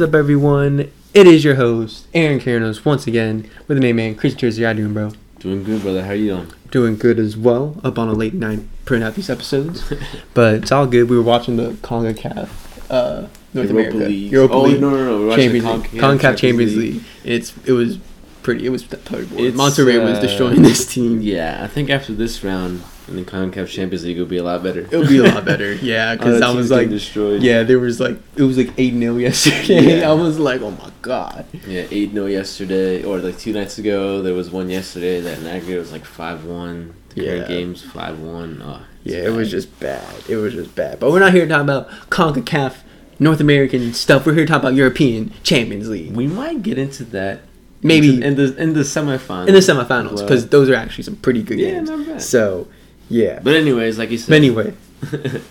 [0.00, 0.90] What's up, everyone?
[1.12, 4.62] It is your host, Aaron Karanos, once again, with the main man, Chris Jersey.
[4.62, 5.12] How you doing, bro?
[5.40, 6.02] Doing good, brother.
[6.02, 6.52] How you doing?
[6.70, 7.78] Doing good as well.
[7.84, 9.92] Up on a late night, printing out these episodes,
[10.32, 11.10] but it's all good.
[11.10, 12.48] We were watching the Concacaf,
[12.88, 14.32] uh, North Europa America, League.
[14.32, 15.26] Europa oh, League, no, no, no.
[15.26, 17.02] We're Champions the League, Concacaf Champions League.
[17.22, 17.98] It's it was
[18.42, 18.66] pretty.
[18.66, 19.36] It was terrible.
[19.38, 21.20] Monterrey was uh, destroying this team.
[21.20, 24.62] Yeah, I think after this round in the CONCACAF Champions League, it'll be a lot
[24.62, 24.80] better.
[24.80, 25.74] It would be a lot better.
[25.74, 27.42] Yeah, because I was like, destroyed.
[27.42, 30.00] yeah, there was like it was like eight 0 yesterday.
[30.00, 30.10] Yeah.
[30.10, 31.46] I was like, oh my god.
[31.66, 34.22] Yeah, 8 0 yesterday, or like two nights ago.
[34.22, 36.94] There was one yesterday that in aggregate was like 5 1.
[37.16, 37.46] Yeah.
[37.48, 38.62] game's 5 1.
[38.64, 40.14] Oh, Yeah, it was just bad.
[40.28, 41.00] It was just bad.
[41.00, 42.76] But we're not here to talk about CONCACAF,
[43.18, 44.24] North American stuff.
[44.24, 46.12] We're here to talk about European Champions League.
[46.14, 47.40] We might get into that.
[47.82, 49.48] Maybe in the in the semifinals.
[49.48, 51.90] in the semifinals, because those are actually some pretty good Yeah, games.
[51.90, 52.22] not bad.
[52.22, 52.68] So,
[53.08, 53.40] yeah.
[53.42, 54.28] But anyways, like you said.
[54.28, 54.74] But anyway,
[55.10, 55.42] so this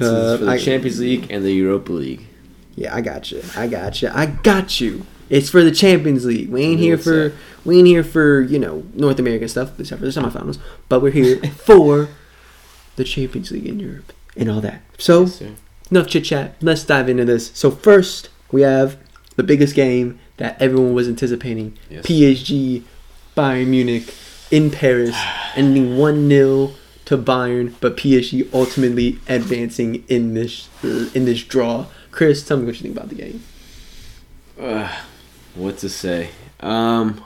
[0.00, 2.26] uh, is for the I- Champions League and the Europa League.
[2.76, 3.42] yeah, I got you.
[3.56, 4.10] I got you.
[4.12, 5.06] I got you.
[5.28, 6.50] It's for the Champions League.
[6.50, 7.34] We ain't here for that?
[7.64, 10.58] we ain't here for you know North American stuff, except for the semifinals.
[10.88, 12.08] But we're here for
[12.96, 14.82] the Champions League in Europe and all that.
[14.98, 15.22] So.
[15.22, 15.42] Yes,
[15.90, 16.54] enough chit chat.
[16.62, 17.50] Let's dive into this.
[17.54, 18.96] So first, we have
[19.36, 22.04] the biggest game that everyone was anticipating: Yes.
[22.04, 22.82] PSG,
[23.36, 24.12] Bayern Munich
[24.50, 25.16] in Paris,
[25.54, 26.72] ending one 0
[27.04, 31.86] to Bayern, but PSG ultimately advancing in this in this draw.
[32.10, 33.44] Chris, tell me what you think about the game.
[34.60, 34.92] Uh,
[35.54, 36.30] what to say?
[36.58, 37.24] Um,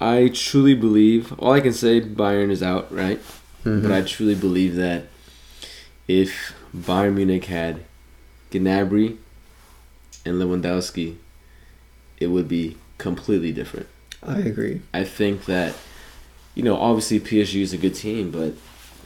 [0.00, 1.32] I truly believe.
[1.38, 3.20] All I can say, Bayern is out, right?
[3.62, 5.04] But I truly believe that
[6.08, 7.84] if Bayern Munich had
[8.50, 9.18] Gnabry
[10.24, 11.16] and Lewandowski,
[12.20, 13.88] it would be completely different.
[14.22, 14.82] I agree.
[14.92, 15.74] I think that,
[16.54, 18.54] you know, obviously PSG is a good team, but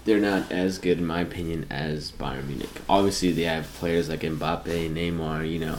[0.05, 2.69] they're not as good, in my opinion, as Bayern Munich.
[2.89, 5.79] Obviously, they have players like Mbappe, Neymar, you know,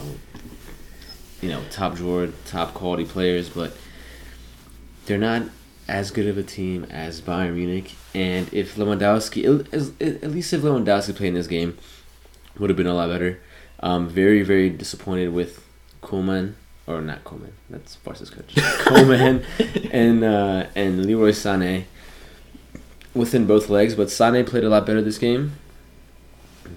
[1.40, 3.76] you know, top drawer, top quality players, but
[5.04, 5.42] they're not
[5.86, 7.94] as good of a team as Bayern Munich.
[8.14, 11.76] And if Lewandowski, at least if Lewandowski played in this game,
[12.58, 13.38] would have been a lot better.
[13.80, 15.62] Um, very, very disappointed with
[16.02, 16.54] Koeman,
[16.86, 18.54] or not Koeman, that's Barca's coach.
[18.54, 19.44] Koeman
[19.92, 21.84] and uh, and Leroy Sané
[23.14, 25.52] within both legs, but Sané played a lot better this game.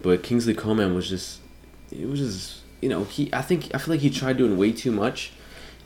[0.02, 1.40] But Kingsley Coman was just,
[1.92, 3.30] it was just, you know, he.
[3.34, 5.32] I think I feel like he tried doing way too much,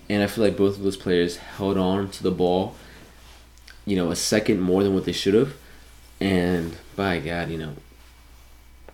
[0.09, 2.75] and I feel like both of those players held on to the ball,
[3.85, 5.55] you know, a second more than what they should have,
[6.19, 7.75] and by God, you know,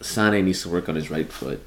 [0.02, 1.62] Sane needs to work on his right foot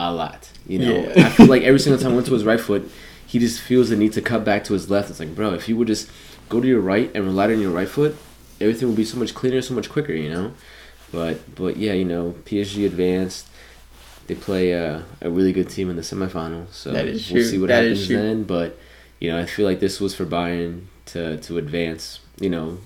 [0.00, 0.50] a lot.
[0.66, 1.26] You know, Yeah.
[1.26, 2.90] I feel like every single time I went to his right foot,
[3.26, 5.10] he just feels the need to cut back to his left.
[5.10, 6.08] It's like, bro, if you would just
[6.48, 8.16] go to your right and rely on your right foot,
[8.60, 10.12] everything would be so much cleaner, so much quicker.
[10.12, 10.52] You know,
[11.12, 13.46] but but yeah, you know, PSG advanced.
[14.28, 17.50] They play a, a really good team in the semifinals, so That is we'll true.
[17.50, 18.42] see what That happens then.
[18.44, 18.78] But
[19.20, 22.20] you know, I feel like this was for Bayern to to advance.
[22.40, 22.78] You know,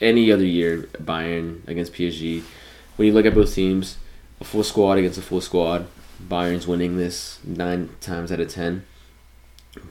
[0.00, 2.42] any other year, Bayern against PSG.
[2.96, 3.96] When you look at both teams,
[4.40, 5.86] a full squad against a full squad,
[6.28, 8.84] Bayern's winning this nine times out of ten.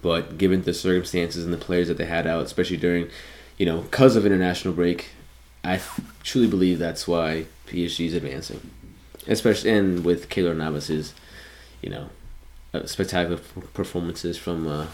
[0.01, 3.09] But given the circumstances and the players that they had out, especially during,
[3.57, 5.09] you know, because of international break,
[5.63, 5.81] I
[6.23, 8.69] truly believe that's why PSG is advancing,
[9.27, 11.13] especially and with Keylor Navas's,
[11.81, 12.09] you know,
[12.73, 13.37] uh, spectacular
[13.73, 14.87] performances from uh,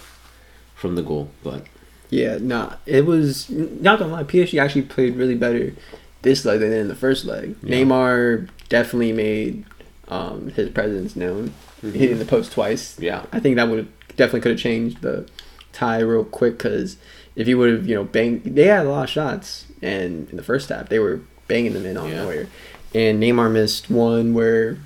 [0.76, 1.32] from the goal.
[1.44, 1.66] But
[2.10, 4.24] Yeah, nah, it was not gonna lie.
[4.24, 5.74] PSG actually played really better
[6.22, 7.56] this leg than in the first leg.
[7.64, 7.78] Yeah.
[7.78, 9.66] Neymar definitely made
[10.10, 12.98] um, his presence known, hitting the post twice.
[13.00, 15.28] yeah, I think that would definitely could have changed the
[15.74, 16.98] tie real quick because
[17.36, 20.38] if he would have, you know, banged, they had a lot of shots, and in
[20.38, 22.24] the first half they were banging them in on Yeah.
[22.24, 22.48] Neuer,
[22.96, 24.78] and Neymar missed one where,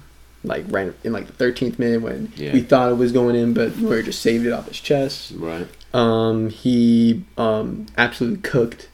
[0.43, 2.51] like, right in like the thirteenth minute when Yeah.
[2.53, 5.33] we thought it was going in, but Neuer just saved it off his chest.
[5.37, 5.67] right.
[5.93, 8.87] Um, he um absolutely cooked.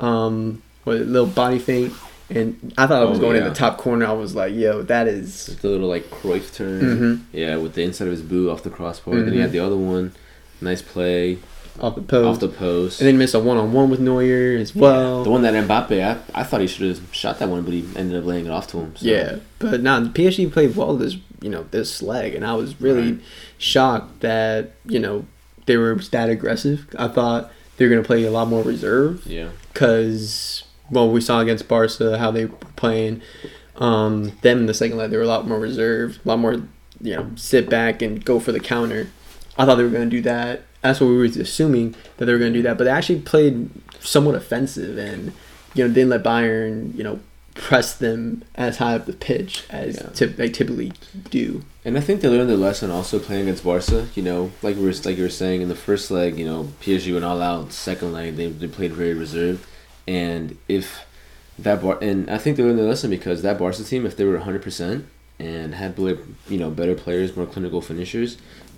[0.00, 1.92] Um, with a little body feint,
[2.30, 4.06] and I thought I was Oh, going in the top corner.
[4.06, 5.46] I was like, yo, that is.
[5.60, 7.20] The little like Cruyff turn, Mhm.
[7.32, 9.14] yeah, with the inside of his boot off the crossbar.
[9.20, 10.12] Then he had the other one,
[10.60, 11.38] nice play
[11.80, 13.00] Off the post, off the post.
[13.00, 15.24] and then missed a one-on-one with Neuer as well.
[15.24, 15.92] the one that Mbappe,
[16.34, 18.50] I, I thought he should have shot that one, but he ended up laying it
[18.50, 18.94] off to him.
[18.96, 19.06] So.
[19.06, 23.12] Yeah, but now PSG played well this you know this leg, and I was really
[23.12, 23.20] Right.
[23.58, 25.26] shocked that you know
[25.66, 26.86] they were that aggressive.
[26.98, 30.62] I thought they were gonna play a lot more reserve yeah, because
[30.94, 33.20] well we saw against Barca how they were playing.
[33.76, 36.54] Um, them in the second leg they were a lot more reserved, a lot more
[37.00, 39.08] you know sit back and go for the counter.
[39.58, 40.62] I thought they were gonna do that.
[40.80, 43.68] That's what we were assuming that they were gonna do that, but they actually played
[44.00, 45.32] somewhat offensive and
[45.74, 47.20] you know didn't let Bayern you know
[47.54, 50.02] press them as high up the pitch as Yeah.
[50.12, 50.92] typ- they typically
[51.30, 51.62] do.
[51.84, 54.08] And I think they learned their lesson also playing against Barca.
[54.16, 56.68] You know, like we were like you were saying in the first leg, you know,
[56.80, 57.72] PSG went all out.
[57.72, 59.64] Second leg, they, they played very reserved.
[60.06, 61.04] And if
[61.58, 64.24] that bar and I think they learned their lesson because that Barca team, if they
[64.24, 65.06] were hundred percent
[65.38, 66.18] and had better-
[66.48, 68.36] you know better players, more clinical finishers,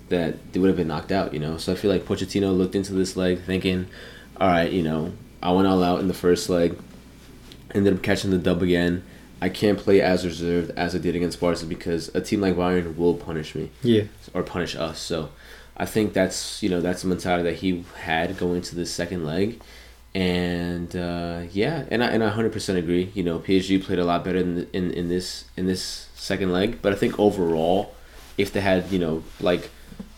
[0.09, 1.33] that they would have been knocked out.
[1.33, 3.87] You know, so I feel like Pochettino looked into this leg thinking,
[4.39, 6.77] all right, you know, I went all out in the first leg,
[7.73, 9.03] ended up catching the dub again.
[9.39, 12.95] I can't play as reserved as I did against Barca because a team like Bayern
[12.95, 14.03] will punish me Yeah.
[14.33, 14.99] or punish us.
[14.99, 15.29] So
[15.75, 19.25] I think that's you know that's the mentality that he had going into the second
[19.25, 19.59] leg,
[20.15, 23.11] and uh, yeah, and I and I hundred percent agree.
[23.13, 26.51] You know, PSG played a lot better in, the, in in this in this second
[26.51, 27.95] leg, but I think overall,
[28.37, 29.69] if they had you know like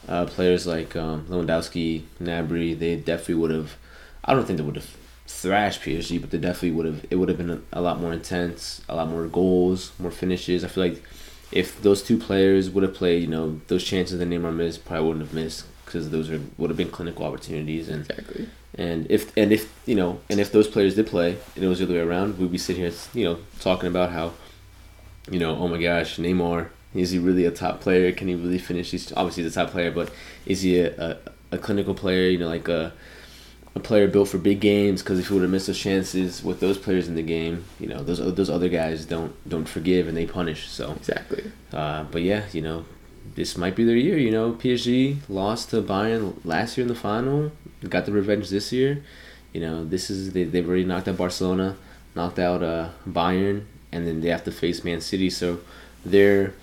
[0.08, 3.76] uh, players like um, Lewandowski, Gnabry, they definitely would have.
[4.24, 4.96] I don't think they would have
[5.28, 7.06] thrashed PSG, but they definitely would have.
[7.10, 10.64] It would have been a, a lot more intense, a lot more goals, more finishes.
[10.64, 11.04] I feel like
[11.52, 15.08] if those two players would have played, you know, those chances that Neymar missed probably
[15.08, 18.50] wouldn't have missed because those are would have been clinical opportunities and Exactly.
[18.80, 21.80] And if and if you know and if those players did play and it was
[21.80, 24.32] the other way around, we'd be sitting here, you know, talking about how,
[25.30, 28.12] you know, oh my gosh, Neymar is he really a top player?
[28.12, 28.92] Can he really finish?
[28.92, 30.12] He's obviously the top player, but
[30.46, 31.18] is he a, a,
[31.52, 32.30] a clinical player?
[32.30, 32.94] You know, like a
[33.76, 35.04] a player built for big games?
[35.04, 37.88] Because if he would have missed those chances with those players in the game, you
[37.88, 40.68] know, those those other guys don't don't forgive and they punish.
[40.70, 41.52] So Exactly.
[41.74, 42.86] uh, but yeah, you know,
[43.36, 44.18] this might be their year.
[44.18, 47.52] You know, PSG lost to Bayern last year in the final,
[47.88, 49.04] got the revenge this year.
[49.54, 51.76] You know, this is they they've already knocked out Barcelona,
[52.16, 55.30] knocked out uh, Bayern, and then they have to face Man City.
[55.30, 55.60] So
[56.06, 56.54] they're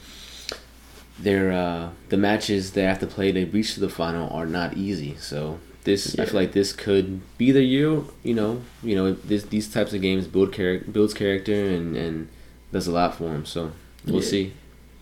[1.18, 4.76] they're uh, the matches they have to play to reach to the final are not
[4.76, 5.16] easy.
[5.18, 8.02] So this I feel like this could be the year.
[8.22, 12.28] You know, you know this these types of games build char- builds character and and
[12.72, 13.46] does a lot for them.
[13.46, 13.72] So
[14.06, 14.28] we'll Yeah.
[14.28, 14.52] see.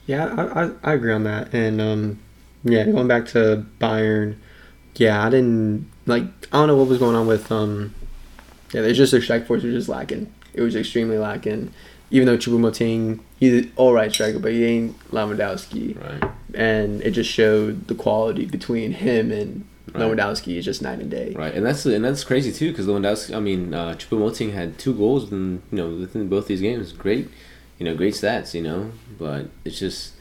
[0.07, 1.53] Yeah, I, I, I agree on that.
[1.55, 2.19] And um,
[2.63, 4.37] yeah, going back to Bayern,
[4.97, 6.25] yeah, I didn't like.
[6.53, 7.95] I don't know what was going on with um.
[8.73, 10.33] Yeah, there's just their strike force was just lacking.
[10.53, 11.73] It was extremely lacking.
[12.11, 16.31] Even though Choupo-Moting, he's an all right striker, but he ain't Lewandowski, Right.
[16.55, 20.03] and it just showed the quality between him and Right.
[20.03, 21.33] Lewandowski is just night and day.
[21.37, 23.35] Right, and that's and that's crazy too, because Lewandowski.
[23.35, 26.93] I mean, uh, Choupo-Moting had two goals within you know within both these games.
[26.93, 27.29] Great,
[27.79, 28.55] you know, great stats.
[28.55, 30.15] You know, but it's just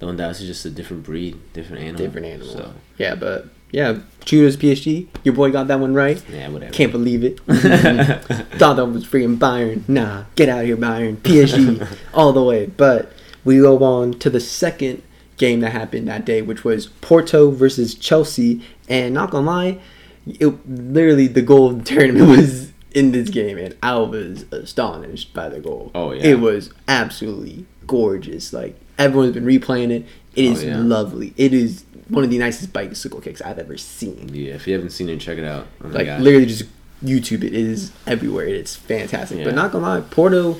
[0.00, 2.06] Lewandowski's just a different breed, different animal.
[2.06, 2.48] Different animal.
[2.48, 6.22] So Yeah, but yeah, Judas PSG, your boy got that one right.
[6.30, 6.72] yeah, whatever.
[6.72, 7.40] Can't believe it.
[8.58, 9.86] Thought that was freaking Bayern.
[9.88, 11.16] Nah, get out of here, Bayern.
[11.16, 12.66] PSG, all the way.
[12.66, 13.12] But
[13.44, 15.02] we go on to the second
[15.36, 18.62] game that happened that day, which was Porto versus Chelsea.
[18.88, 19.80] And not gonna lie,
[20.26, 25.34] it literally the goal of the tournament was in this game, and I was astonished
[25.34, 25.90] by the goal.
[25.94, 26.22] Oh, yeah.
[26.26, 28.52] it was absolutely gorgeous.
[28.52, 30.06] Like everyone's been replaying it.
[30.34, 30.78] It Oh, is yeah.
[30.78, 31.34] lovely.
[31.36, 34.30] It is one of the nicest bicycle kicks I've ever seen.
[34.32, 35.66] Yeah, if you haven't seen it, check it out.
[35.84, 36.64] Oh Like literally just
[37.04, 37.52] YouTube it.
[37.52, 38.46] It is everywhere.
[38.46, 39.38] It's fantastic.
[39.38, 39.44] Yeah.
[39.44, 40.56] But not gonna lie, Porto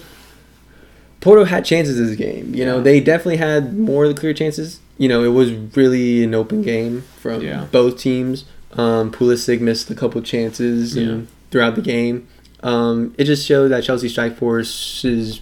[1.21, 2.55] Porto had chances in this game.
[2.55, 4.81] You know, they definitely had more of the clear chances.
[4.99, 7.67] You know, it was really an open game from Yeah.
[7.73, 8.45] both teams.
[8.75, 11.03] Um, Pulisic missed a couple chances Yeah.
[11.05, 12.29] and throughout the game.
[12.63, 15.41] Um, it just showed that Chelsea strike force is,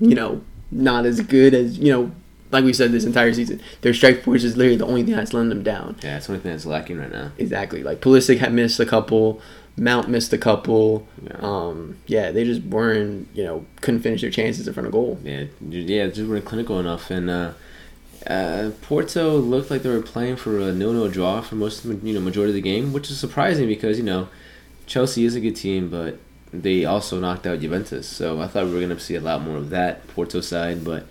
[0.00, 2.12] you know, not as good as you know.
[2.52, 5.32] Like we said this entire season, their strike force is literally the only thing that's
[5.32, 5.96] letting them down.
[6.02, 7.32] yeah, it's the only thing that's lacking right now.
[7.38, 7.82] Exactly.
[7.82, 9.42] Like Pulisic had missed a couple,
[9.76, 11.06] Mount missed a couple.
[11.22, 11.36] Yeah.
[11.40, 15.18] Um, yeah, they just weren't, you know, couldn't finish their chances in front of goal.
[15.22, 17.52] Yeah, yeah, just weren't clinical enough, and uh,
[18.26, 22.06] uh, Porto looked like they were playing for a nil-nil draw for most, of the,
[22.06, 24.28] you know, majority of the game, which is surprising because you know,
[24.86, 26.18] Chelsea is a good team, but
[26.52, 29.56] they also knocked out Juventus, so I thought we were gonna see a lot more
[29.56, 31.06] of that Porto side, but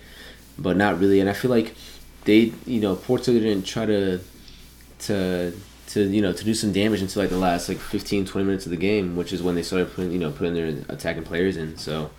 [0.58, 1.74] but not really, and I feel like
[2.24, 4.20] they, you know, Porto didn't try to
[5.00, 5.52] to
[5.88, 8.66] to you know to do some damage until like the last like 15 20 minutes
[8.66, 11.56] of the game which is when they started putting you know putting their attacking players
[11.56, 11.76] in.
[11.78, 12.10] So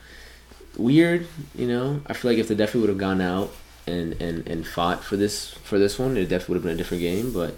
[0.77, 2.01] weird you know?
[2.07, 3.51] I feel like if they definitely would have gone out
[3.85, 6.77] and and and fought for this for this one it definitely would have been a
[6.77, 7.55] different game but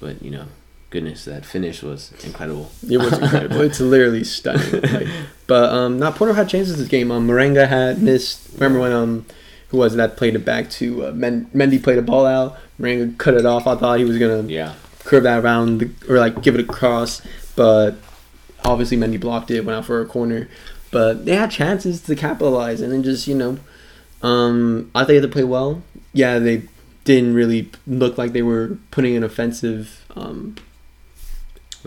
[0.00, 0.46] but you know
[0.90, 3.60] goodness that finish was incredible It was incredible.
[3.62, 4.80] it's literally stunning.
[4.82, 5.08] Like,
[5.46, 7.10] but um, not Porto had chances this game.
[7.10, 8.48] Um, Marega had missed.
[8.54, 9.26] Remember when um,
[9.68, 12.56] who was that played it back to uh, Men- Mendy played a ball out.
[12.80, 13.66] Marega cut it off.
[13.66, 14.74] I thought he was gonna yeah
[15.04, 17.20] curve that around the, or like give it a cross,
[17.56, 17.96] but
[18.64, 20.48] obviously Mendy blocked it, went out for a corner.
[20.92, 23.58] But they had chances to capitalize, and then just you know,
[24.22, 25.82] um, I thought they had to play well.
[26.12, 26.62] Yeah, they
[27.04, 30.56] didn't really look like they were putting an offensive, um,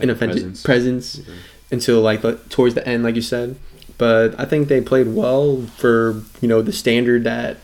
[0.07, 0.63] Like offensive presence.
[0.63, 1.33] presence, Mhm.
[1.71, 3.55] until like the, towards the end, like you said.
[3.97, 7.57] but I think they played well for you know the standard that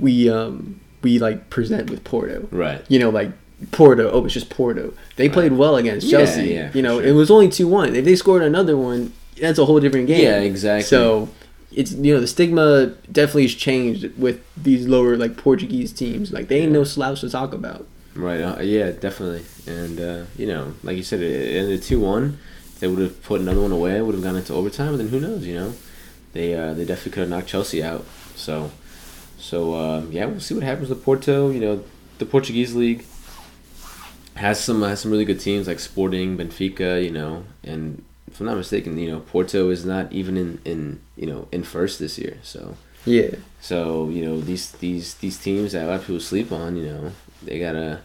[0.00, 2.48] we um we like present with Porto.
[2.50, 2.82] Right.
[2.88, 3.30] You know, like
[3.72, 4.10] Porto.
[4.10, 4.92] Oh, it's just Porto.
[5.16, 6.48] They played well against Chelsea.
[6.54, 7.08] yeah, you know, sure.
[7.08, 7.94] it was only two one.
[7.96, 10.22] If they scored another one, that's a whole different game.
[10.22, 10.84] Yeah, exactly.
[10.86, 11.28] So
[11.72, 16.32] it's you know the stigma definitely has changed with these lower like Portuguese teams.
[16.32, 17.86] Like they ain't no slouch to talk about.
[18.14, 18.40] Right.
[18.40, 19.44] Uh, yeah, definitely.
[19.66, 22.38] And uh, you know, like you said, it ended two one.
[22.80, 24.96] They would have put another one away, would have gone into overtime.
[24.98, 25.44] Then who knows?
[25.46, 25.74] You know,
[26.32, 28.04] they uh, they definitely could have knocked Chelsea out.
[28.36, 28.70] So,
[29.38, 31.50] so um, yeah, we'll see what happens with Porto.
[31.50, 31.84] You know,
[32.18, 33.04] the Portuguese league
[34.36, 37.02] has some has some really good teams like Sporting, Benfica.
[37.02, 41.00] You know, and if I'm not mistaken, you know, Porto is not even in in
[41.16, 42.38] you know in first this year.
[42.42, 42.76] So.
[43.06, 43.34] Yeah.
[43.60, 46.86] So you know these these these teams that a lot of people sleep on, you
[46.86, 47.12] know,
[47.44, 48.00] they gotta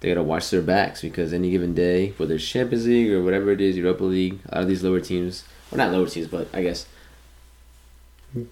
[0.00, 3.50] they gotta watch their backs because any given day, whether it's Champions League or whatever
[3.52, 6.48] it is, Europa League, a lot of these lower teams, well not lower teams, but
[6.52, 6.86] I guess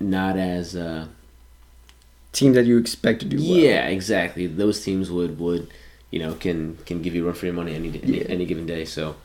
[0.01, 1.07] not as uh,
[2.33, 3.45] Teams that you expect to do well.
[3.59, 4.47] yeah exactly.
[4.47, 5.69] Those teams would would
[6.11, 8.25] you know can can give you run for your money any any, Yeah.
[8.29, 8.85] any given day.
[8.85, 9.17] So.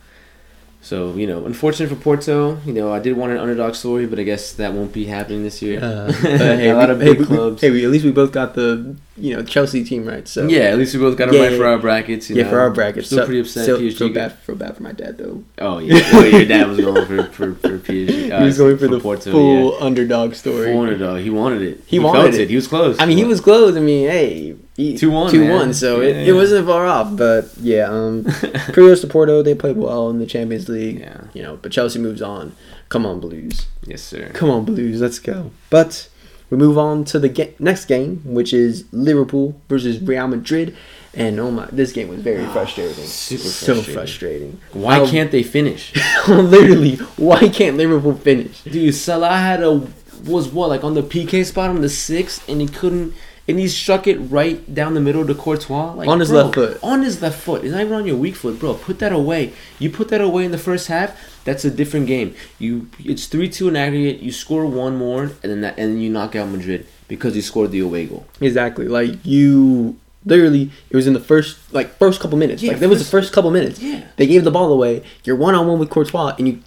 [0.88, 2.58] So you know, unfortunate for Porto.
[2.66, 5.44] You know, I did want an underdog story, but I guess that won't be happening
[5.44, 5.84] this year.
[5.84, 7.60] Uh, hey, a lot of big hey, we- clubs.
[7.60, 10.26] Hey, we, at least we both got the you know Chelsea team right.
[10.26, 11.58] So yeah, at least we both got it Yeah, right yeah.
[11.58, 12.30] for our brackets.
[12.30, 12.52] You yeah, know.
[12.52, 13.08] for our brackets.
[13.08, 13.64] Still So- pretty upset.
[13.64, 15.44] Still, PSG feel bad, feel bad for my dad though.
[15.58, 18.32] Oh yeah, well, your dad was going for for, for PSG.
[18.38, 19.86] Uh, he was going for the Porto, full yeah.
[19.86, 20.72] underdog story.
[20.72, 21.20] Full underdog.
[21.20, 21.84] He wanted it.
[21.86, 22.50] He wanted felt it.
[22.50, 22.98] He was close.
[23.00, 23.76] I mean, he was close.
[23.76, 25.50] I mean, hey, he, 2-1, two man.
[25.52, 25.74] one.
[25.74, 26.32] So Yeah, it, yeah.
[26.32, 27.18] it wasn't far off.
[27.18, 28.24] But yeah, um,
[28.74, 29.42] kudos to Porto.
[29.44, 31.00] They played well in the Champions League.
[31.00, 31.22] Yeah.
[31.34, 32.56] You know, but Chelsea moves on.
[32.90, 33.66] Come on, Blues.
[33.86, 34.30] yes, sir.
[34.34, 35.02] Come on, Blues.
[35.02, 35.52] Let's go.
[35.70, 36.08] But
[36.50, 40.74] we move on to the ga- next game, which is Liverpool versus Real Madrid.
[41.14, 43.04] And oh my, this game was very frustrating.
[43.06, 43.94] super so frustrating.
[43.96, 44.60] frustrating.
[44.74, 45.92] Why Um, can't they finish?
[46.28, 46.98] literally?
[47.18, 48.62] Why can't Liverpool finish?
[48.62, 49.88] Dude, Salah had a
[50.26, 53.14] was what like on the PK spot on the sixth, and he couldn't.
[53.50, 56.56] And he struck it right down the middle to Courtois, like On his bro, left
[56.56, 56.80] foot.
[56.84, 57.64] On his left foot.
[57.64, 58.74] It's not even on your weak foot, bro.
[58.74, 59.54] Put that away.
[59.80, 61.18] You put that away in the first half.
[61.46, 62.36] That's a different game.
[62.60, 64.20] You it's three two in aggregate.
[64.22, 67.42] You score one more, and then that, and then you knock out Madrid because you
[67.42, 68.26] scored the away goal.
[68.42, 68.90] Exactly.
[68.90, 72.62] Like you literally it was in the first like first couple minutes.
[72.62, 73.80] Yeah, like that was the first- first couple minutes.
[73.82, 74.04] Yeah.
[74.18, 75.04] They gave the ball away.
[75.24, 76.60] You're one on one with Courtois and you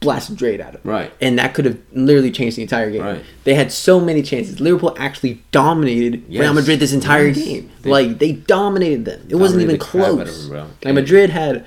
[0.00, 0.80] blasted Drade at him.
[0.82, 1.12] Right.
[1.20, 3.02] And that could have literally changed the entire game.
[3.02, 3.22] Right.
[3.44, 4.58] They had so many chances.
[4.60, 6.40] Liverpool actually dominated Yes.
[6.40, 7.36] Real Madrid this entire Yes.
[7.38, 7.70] game.
[7.82, 9.20] They- like they dominated them.
[9.28, 10.48] It wasn't even Dominated the out of close.
[10.48, 10.68] them.
[10.84, 11.64] Like Madrid had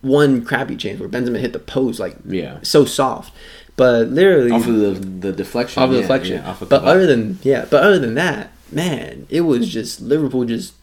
[0.00, 2.58] one crappy chance where Benzema hit the post like Yeah.
[2.62, 3.32] so soft.
[3.76, 4.90] But literally Off of the
[5.28, 5.82] the deflection.
[5.82, 6.36] off the yeah, deflection.
[6.36, 6.94] yeah, off of but Kabak.
[6.94, 10.74] other than yeah, but other than that, man, it was just Liverpool just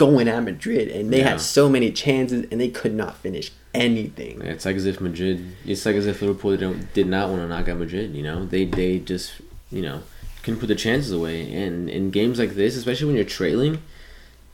[0.00, 1.30] going at Madrid, and they Yeah.
[1.32, 4.40] had so many chances, and they could not finish anything.
[4.42, 5.36] It's like as if Madrid.
[5.66, 8.14] It's like as if Liverpool don't, did not want to knock out Madrid.
[8.14, 9.32] You know, they they just
[9.70, 9.98] you know
[10.42, 11.52] couldn't put the chances away.
[11.52, 13.74] And in games like this, especially when you're trailing,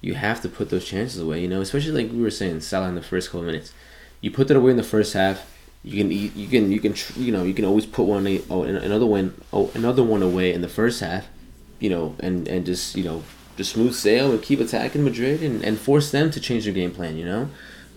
[0.01, 1.41] you have to put those chances away.
[1.43, 3.73] You know, especially like we were saying, Salah in the first couple minutes,
[4.21, 5.39] you put that away in the first half.
[5.85, 8.63] You can you, you can you can you know you can always put one oh
[8.65, 11.29] an- another one oh another one away in the first half,
[11.79, 13.23] you know, and and just you know
[13.57, 16.91] just smooth sail and keep attacking Madrid and, and force them to change their game
[16.91, 17.17] plan.
[17.17, 17.49] You know,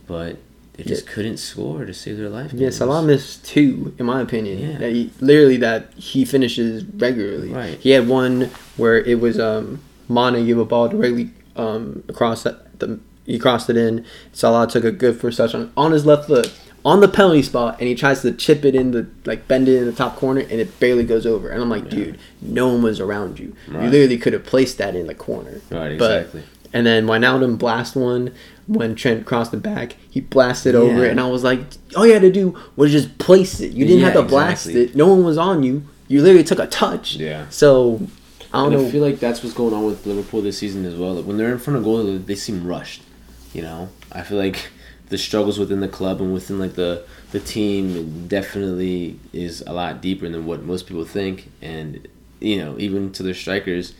[0.07, 0.37] but
[0.73, 1.11] they just Yeah.
[1.13, 2.51] couldn't score to save their life.
[2.53, 2.69] Yeah.
[2.69, 4.59] Salah missed two, in my opinion.
[4.59, 4.77] Yeah.
[4.77, 7.49] That he, literally, that he finishes regularly.
[7.49, 7.77] Right.
[7.79, 12.79] He had one where it was um, Mane gave a ball directly um, across that,
[12.79, 14.05] the he crossed it in.
[14.33, 16.51] Salah took a good first touch on on his left foot
[16.85, 19.77] on the penalty spot, and he tries to chip it in the like bend it
[19.77, 21.49] in the top corner, and it barely goes over.
[21.49, 23.55] And I'm like, dude, no one was around you.
[23.67, 25.61] You literally could have placed that in the corner.
[25.69, 26.43] Right, But- exactly.
[26.73, 28.31] and then Wijnaldum blast one
[28.67, 29.95] when Trent crossed the back.
[30.09, 31.59] He blasted over it, and I was like,
[31.97, 33.71] all you had to do was just place it.
[33.73, 34.83] You didn't have Yeah, to blast exactly.
[34.91, 34.95] it.
[34.95, 35.83] No one was on you.
[36.07, 37.15] You literally took a touch.
[37.17, 37.45] Yeah.
[37.49, 38.01] So
[38.53, 38.87] I don't And know.
[38.87, 41.13] I feel like that's what's going on with Liverpool this season as well.
[41.15, 43.01] Like, when they're in front of goal, they seem rushed.
[43.53, 44.69] You know, I feel like
[45.09, 50.01] the struggles within the club and within like the the team definitely is a lot
[50.01, 51.51] deeper than what most people think.
[51.61, 52.07] And
[52.39, 53.93] you know, even to their strikers,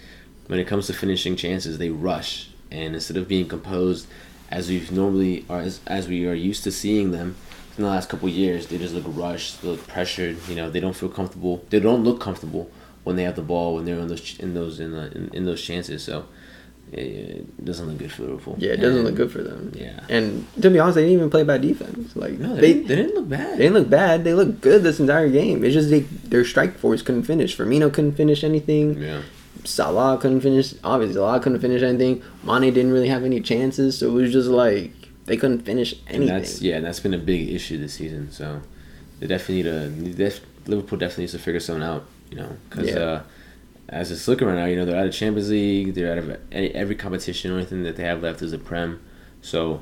[0.48, 2.50] when it comes to finishing chances, they rush.
[2.72, 4.08] And instead of being composed,
[4.50, 7.36] as we've normally or as, as we are used to seeing them
[7.78, 10.38] in the last couple years, they just look rushed, look pressured.
[10.48, 11.66] You know, they don't feel comfortable.
[11.70, 12.70] They don't look comfortable
[13.04, 15.46] when they have the ball when they're in those in those in, the, in, in
[15.46, 16.04] those chances.
[16.04, 16.26] So
[16.92, 18.56] it, it doesn't look good for Liverpool.
[18.60, 19.72] yeah, it doesn't And- look good for them.
[19.76, 20.00] Yeah.
[20.10, 22.16] And to be honest, they didn't even play bad defense.
[22.16, 23.54] Like No, they, they didn't, they didn't look bad.
[23.58, 24.24] they didn't look bad.
[24.24, 25.64] They looked good this entire game.
[25.64, 27.56] It's just they their strike force couldn't finish.
[27.58, 29.02] Firmino couldn't finish anything.
[29.02, 29.22] yeah.
[29.66, 30.74] Salah couldn't finish.
[30.84, 32.24] Obviously, Salah couldn't finish anything.
[32.44, 34.94] Mane didn't really have any chances, so it was just like
[35.26, 36.28] they couldn't finish And anything.
[36.36, 38.32] that's yeah, and that's been a big issue this season.
[38.32, 38.62] So
[39.20, 42.58] they definitely need to they def, Liverpool definitely needs to figure something out You know,
[42.70, 42.96] because Yeah.
[43.00, 43.22] uh,
[43.90, 45.94] as it's looking right now, you know they're out of Champions League.
[45.96, 47.52] They're out of any, every competition.
[47.52, 49.02] Only thing that they have left is the Prem.
[49.42, 49.82] So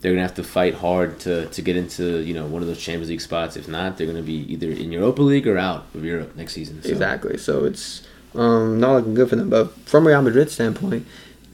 [0.00, 2.80] they're gonna have to fight hard to, to get into you know one of those
[2.80, 3.56] Champions League spots.
[3.56, 6.82] If not, they're gonna be either in Europa League or out of Europe next season.
[6.82, 6.90] So.
[6.90, 7.38] Exactly.
[7.38, 9.48] So it's um, not looking good for them.
[9.50, 11.06] But from Real Madrid's standpoint,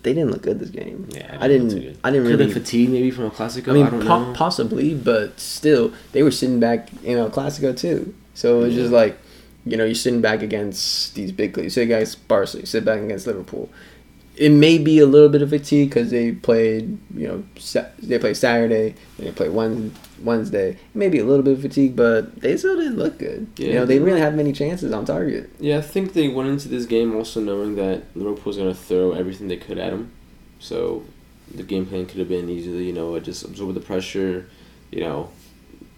[0.03, 1.09] they didn't look good this game.
[1.11, 1.75] Yeah, I didn't didn't.
[1.75, 1.99] look too good.
[2.03, 2.53] I didn't Could have really.
[2.61, 3.69] fatigue maybe from a Clasico.
[3.69, 4.33] I mean, I po- know.
[4.35, 8.15] possibly, but still, they were sitting back in El Clasico too.
[8.35, 9.19] So it it's just like,
[9.65, 11.75] you know, you're sitting back against these big leagues.
[11.75, 13.71] Sit against Barca, you sit back against Liverpool.
[14.35, 18.19] It may be a little bit of fatigue because they played, you know, sa- they
[18.19, 19.91] played Saturday, and they played Wed-
[20.23, 20.79] Wednesday.
[20.95, 23.47] Maybe a little bit of fatigue, but they still didn't look good.
[23.57, 25.51] Yeah, you know, they really have many chances on target.
[25.61, 28.75] Yeah, I think they went into this game also knowing that Liverpool was going to
[28.75, 30.11] throw everything they could at them.
[30.61, 31.05] So
[31.55, 34.49] the game plan could have been easily, you know, just absorb the pressure,
[34.91, 35.29] you know,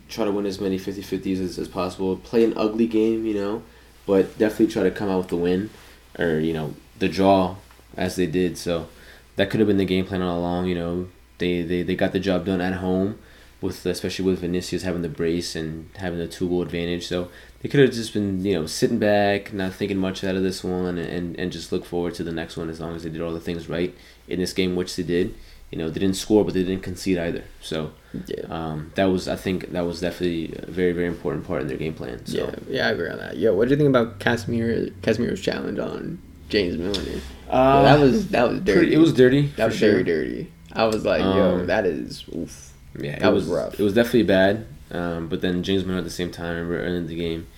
[0.08, 3.34] try to win as many 50 50s as, as possible, play an ugly game, you
[3.34, 3.62] know,
[4.06, 5.70] but definitely try to come out with the win
[6.18, 7.56] or, you know, the draw
[7.96, 8.58] as they did.
[8.58, 8.88] So
[9.36, 11.08] that could have been the game plan all along, you know.
[11.38, 13.18] They, they, they got the job done at home
[13.64, 17.06] with especially with Vinicius having the brace and having the two goal advantage.
[17.06, 17.30] So
[17.60, 20.62] they could have just been, you know, sitting back, not thinking much out of this
[20.62, 23.22] one, and, and just look forward to the next one as long as they did
[23.22, 23.94] all the things right
[24.28, 25.34] in this game, which they did.
[25.70, 27.42] You know, they didn't score, but they didn't concede either.
[27.60, 27.90] So
[28.26, 28.44] Yeah.
[28.48, 31.76] um, that was, I think, that was definitely a very, very important part in their
[31.76, 32.24] game plan.
[32.26, 32.36] So.
[32.38, 33.36] Yeah, yeah, I agree on that.
[33.38, 34.92] Yo, what do you think about Casemiro?
[35.02, 36.18] Casemiro's challenge on
[36.48, 37.20] James Milner?
[37.50, 38.72] Uh, Yeah, that was that was dirty.
[38.78, 39.46] pretty, it was dirty.
[39.56, 39.90] that was sure.
[39.90, 40.52] very dirty.
[40.72, 42.72] I was like, yo, Um, that is oof.
[42.98, 43.80] Yeah, That it was was rough.
[43.80, 44.66] It was definitely bad.
[44.92, 47.48] Um, but then James Milner at the same time, I remember early in the game,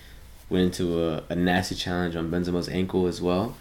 [0.48, 3.56] went into a, a nasty challenge on Benzema's ankle as well.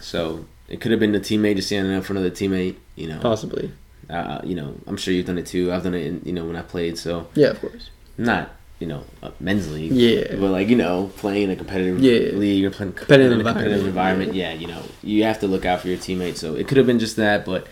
[0.00, 2.76] So it could have been the teammate just standing up for another teammate.
[2.94, 3.72] You know, Possibly.
[4.10, 5.72] Uh, you know, I'm sure you've done it too.
[5.72, 6.98] I've done it, in, you know, when I played.
[6.98, 7.90] So Yeah, of course.
[8.18, 9.90] not you know a men's league.
[9.92, 10.36] Yeah.
[10.38, 12.36] But like you know, playing in a competitive Yeah.
[12.38, 14.34] league or playing Competitive in a competitive environment, environment.
[14.34, 14.52] Yeah.
[14.52, 16.40] you know, you have to look out for your teammates.
[16.40, 17.66] So it could have been just that, but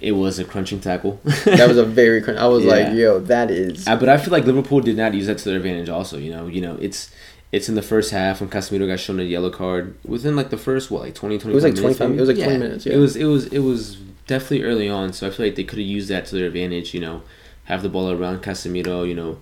[0.00, 1.20] it was a crunching tackle.
[1.44, 2.20] That was a very.
[2.20, 2.70] cr- I was Yeah.
[2.70, 3.86] like, yo, that is.
[3.88, 5.88] Uh, but I feel like Liverpool did not use that to their advantage.
[5.88, 7.10] Also, you know, you know, it's
[7.52, 10.58] it's in the first half when Casemiro got shown a yellow card within like the
[10.58, 12.92] first what like 20, 25 was like minutes, 25 it was like 20 minutes, yeah.
[12.94, 15.12] It was it was it was definitely early on.
[15.12, 16.94] So I feel like they could have used that to their advantage.
[16.94, 17.22] You know,
[17.64, 19.06] have the ball around Casemiro.
[19.08, 19.38] You know,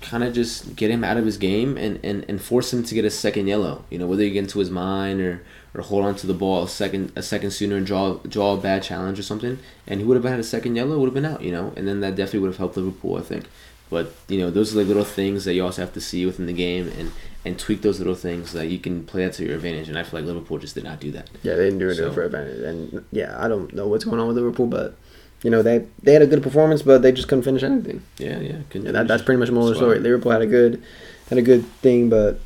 [0.00, 2.94] kind of just get him out of his game and, and, and force him to
[2.94, 3.84] get a second yellow.
[3.90, 5.42] You know, whether you get into his mind or,
[5.74, 8.56] or hold on to the ball a second a second sooner and draw draw a
[8.56, 11.24] bad challenge or something, and he would have had a second yellow, would have been
[11.24, 11.42] out.
[11.42, 13.16] You know, and then that definitely would have helped Liverpool.
[13.16, 13.46] I think.
[13.90, 16.46] But you know, those are like little things that you also have to see within
[16.46, 17.12] the game and,
[17.44, 19.88] and tweak those little things that you can play that to your advantage.
[19.88, 21.28] And I feel like Liverpool just did not do that.
[21.42, 24.20] Yeah, they didn't do it So- for advantage, and yeah, I don't know what's going
[24.20, 24.96] on with Liverpool, but
[25.42, 28.02] you know they they had a good performance, but they just couldn't finish anything.
[28.18, 28.56] Yeah, yeah.
[28.70, 29.98] couldn't Yeah, that, that's pretty much the moral of the story.
[30.00, 30.82] Liverpool had a good
[31.28, 32.40] had a good thing, but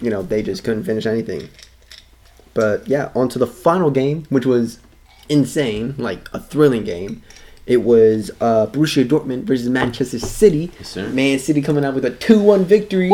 [0.00, 1.48] you know they just couldn't finish anything.
[2.54, 4.78] But yeah, on to the final game, which was
[5.28, 7.22] insane, like a thrilling game.
[7.66, 10.70] It was uh, Borussia Dortmund versus Manchester City.
[10.78, 11.08] Yes, sir.
[11.10, 13.10] Man City coming out with a two-one victory.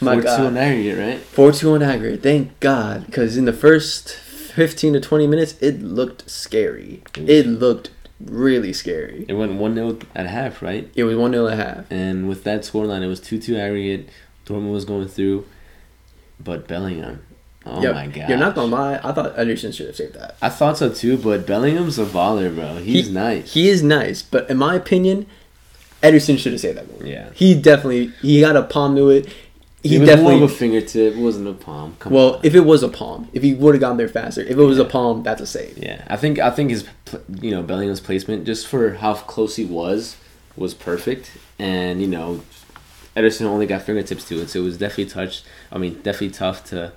[0.00, 0.40] My Four two God.
[0.40, 1.20] on aggregate, right?
[1.20, 2.22] Four two on aggregate.
[2.22, 7.02] Thank God, because in the first fifteen to twenty minutes, it looked scary.
[7.16, 9.24] It looked really scary.
[9.28, 10.90] It went one 0 at half, right?
[10.94, 11.90] It was one 0 a half.
[11.90, 14.08] And with that scoreline, it was two two aggregate.
[14.46, 15.46] Dortmund was going through,
[16.40, 17.24] but Bellingham.
[17.64, 18.28] Oh Yo, my god!
[18.28, 18.94] You're not gonna lie.
[19.04, 20.36] I thought Ederson should have saved that.
[20.42, 22.76] I thought so too, but Bellingham's a baller, bro.
[22.76, 23.52] He's He- nice.
[23.52, 25.26] He is nice, but in my opinion,
[26.02, 27.06] Ederson should have saved that goal.
[27.06, 27.28] Yeah.
[27.34, 29.28] He definitely he got a palm to it.
[29.84, 31.14] He It was definitely more of a fingertip.
[31.14, 31.96] It wasn't a palm.
[31.98, 32.40] Come well, on.
[32.44, 34.78] if it was a palm, if he would have gotten there faster, if it was
[34.78, 35.76] a palm, that's a save.
[35.78, 36.84] Yeah, I think I think his
[37.40, 40.16] you know Bellingham's placement just for how close he was
[40.56, 42.42] was perfect, and you know
[43.16, 45.44] Ederson only got fingertips to it, so it was definitely touched.
[45.72, 46.92] I mean, definitely tough to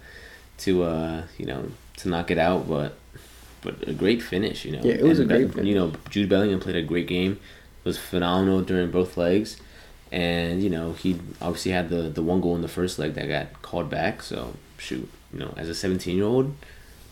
[0.59, 2.97] to uh you know to knock it out, but
[3.61, 4.81] but a great finish, you know.
[4.83, 5.69] Yeah, it was And a great Be- finish.
[5.69, 7.39] You know, Jude Bellingham played a great game.
[7.83, 9.57] Was phenomenal during both legs,
[10.11, 13.27] and you know he obviously had the the one goal in the first leg that
[13.27, 14.23] got called back.
[14.23, 16.55] So shoot, you know, as a seventeen year old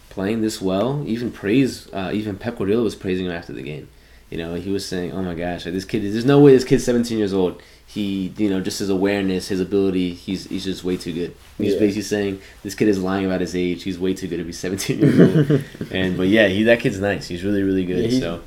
[0.10, 3.88] playing this well, even praise, uh, even Pep Guardiola was praising him after the game.
[4.34, 6.02] You know, he was saying, "Oh my gosh, like, this kid!
[6.02, 7.62] There's no way this kid's 17 years old.
[7.86, 11.74] He, you know, just his awareness, his ability, he's he's just way too good." He's
[11.74, 11.80] Yeah.
[11.80, 13.84] basically saying this kid is lying about his age.
[13.84, 15.19] He's way too good to be 17 years
[15.52, 15.63] old.
[15.91, 17.28] and but yeah, he that kid's nice.
[17.28, 18.12] He's really really good.
[18.12, 18.41] Yeah, so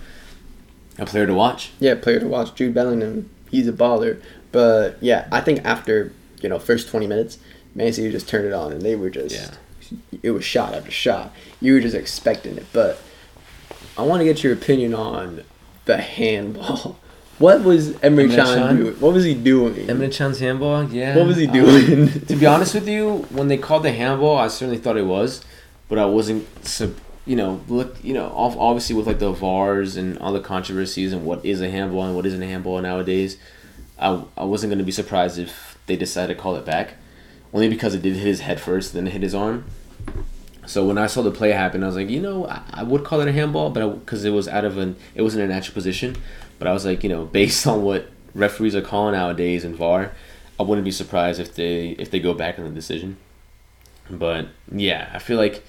[0.99, 1.71] a player to watch.
[1.79, 2.53] Yeah, player to watch.
[2.57, 4.21] Jude Bellingham, he's a baller.
[4.51, 6.11] But yeah, I think after
[6.43, 7.39] you know first twenty minutes,
[7.77, 9.99] Man City just turned it on, and they were just Yeah.
[10.25, 11.33] it was shot after shot.
[11.61, 12.67] You were just expecting it.
[12.73, 12.99] But
[13.97, 15.45] I want to get your opinion on
[15.87, 16.99] the handball
[17.39, 18.95] What was Emre Can doing?
[18.99, 19.75] What was he doing?
[19.75, 21.15] Emre Can's handball, yeah.
[21.19, 22.21] What was he Um, doing?
[22.23, 25.45] to be honest with you, when they called the handball, I certainly thought it was,
[25.91, 26.47] but I wasn't.
[27.27, 28.03] You know, look.
[28.03, 31.69] You know, obviously with like the VARs and all the controversies and what is a
[31.69, 33.37] handball and what isn't a handball nowadays,
[33.99, 36.95] I I wasn't gonna be surprised if they decided to call it back,
[37.53, 39.65] only because it did hit his head first, then it hit his arm.
[40.67, 43.05] So when I saw the play happen, I was like, you know, I, I would
[43.05, 45.75] call it a handball, but because it was out of an, it wasn't a natural
[45.75, 46.17] position.
[46.59, 50.13] But I was like, you know, based on what referees are calling nowadays in VAR,
[50.59, 53.17] I wouldn't be surprised if they if they go back on the decision.
[54.11, 55.65] But yeah, I feel like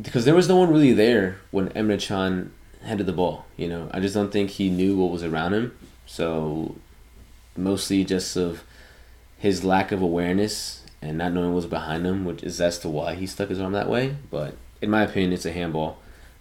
[0.00, 3.46] because there was no one really there when Emre Can headed the ball.
[3.56, 5.76] You know, I just don't think he knew what was around him.
[6.06, 6.76] So
[7.56, 8.64] mostly just of
[9.38, 12.88] his lack of awareness and not knowing what was behind him, which is as to
[12.88, 14.16] why he stuck his arm that way.
[14.30, 15.98] But in my opinion, it's a handball.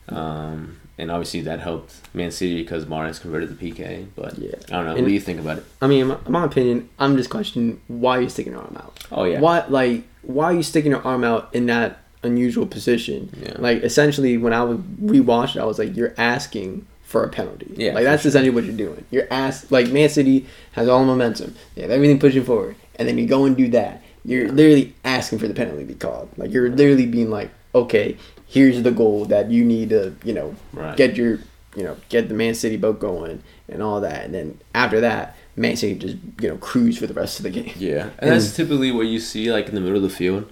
[0.08, 4.08] Um, and obviously that helped Man City because Mahrez converted the PK.
[4.15, 4.52] But Yeah.
[4.69, 4.91] I don't know.
[4.91, 5.65] And- what do you think about it?
[5.82, 8.62] I mean, in my, in my opinion, I'm just questioning why are you sticking your
[8.62, 8.98] arm out?
[9.12, 9.39] Oh yeah.
[9.39, 13.30] Why, like, why are you sticking your arm out in that unusual position?
[13.41, 13.54] Yeah.
[13.60, 17.74] Like, essentially, when I was rewatched, it, I was like, you're asking for a penalty.
[17.76, 19.04] Yeah, Like, that's essentially what you're doing.
[19.10, 21.56] You're ask like Man City has all the momentum.
[21.76, 24.04] They have everything pushing forward, and then you go and do that.
[24.29, 26.29] You're literally asking for the penalty to be called.
[26.37, 28.15] Like, you're literally being like, okay,
[28.47, 30.95] here's the goal that you need to, you know, Right.
[30.95, 31.39] get your,
[31.75, 35.35] you know, get the Man City boat going and all that, and then after that.
[35.55, 37.73] Man City just you know cruise for the rest of the game.
[37.77, 40.49] Yeah, and, And- that's typically what you see like in the middle of the field,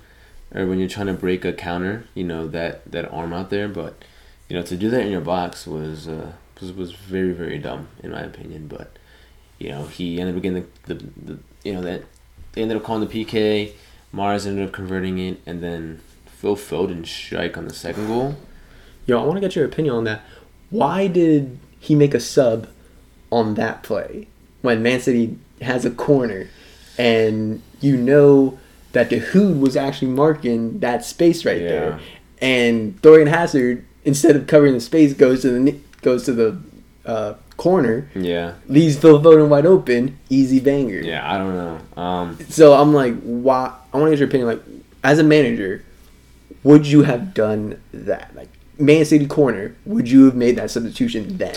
[0.54, 2.04] or when you're trying to break a counter.
[2.14, 4.04] You know that that arm out there, but
[4.50, 7.88] you know to do that in your box was uh, was was very very dumb
[8.04, 8.68] in my opinion.
[8.68, 8.98] But
[9.60, 12.04] you know he ended up getting the, the, the you know that
[12.58, 13.72] they ended up calling the PK.
[14.14, 18.36] Mahrez ended up converting it, and then Phil Foden strike on the second goal.
[19.06, 20.22] Yo, I want to get your opinion on that.
[20.72, 22.68] Why did he make a sub
[23.32, 24.28] on that play
[24.62, 26.48] when Man City has a corner
[26.98, 28.58] and you know
[28.94, 31.68] that Dahoud was actually marking that space right Yeah.
[31.68, 32.00] there,
[32.42, 36.58] and Thorgan Hazard instead of covering the space goes to the goes to the
[37.08, 41.00] uh, corner, Yeah, leaves Phil Foden wide open, easy banger.
[41.02, 42.02] yeah, I don't know.
[42.02, 43.74] Um, So I'm like, why?
[43.94, 44.48] I want to get your opinion.
[44.50, 44.62] Like,
[45.04, 45.84] as a manager,
[46.64, 48.36] would you have done that?
[48.36, 51.56] Like, Man City corner, would you have made that substitution then?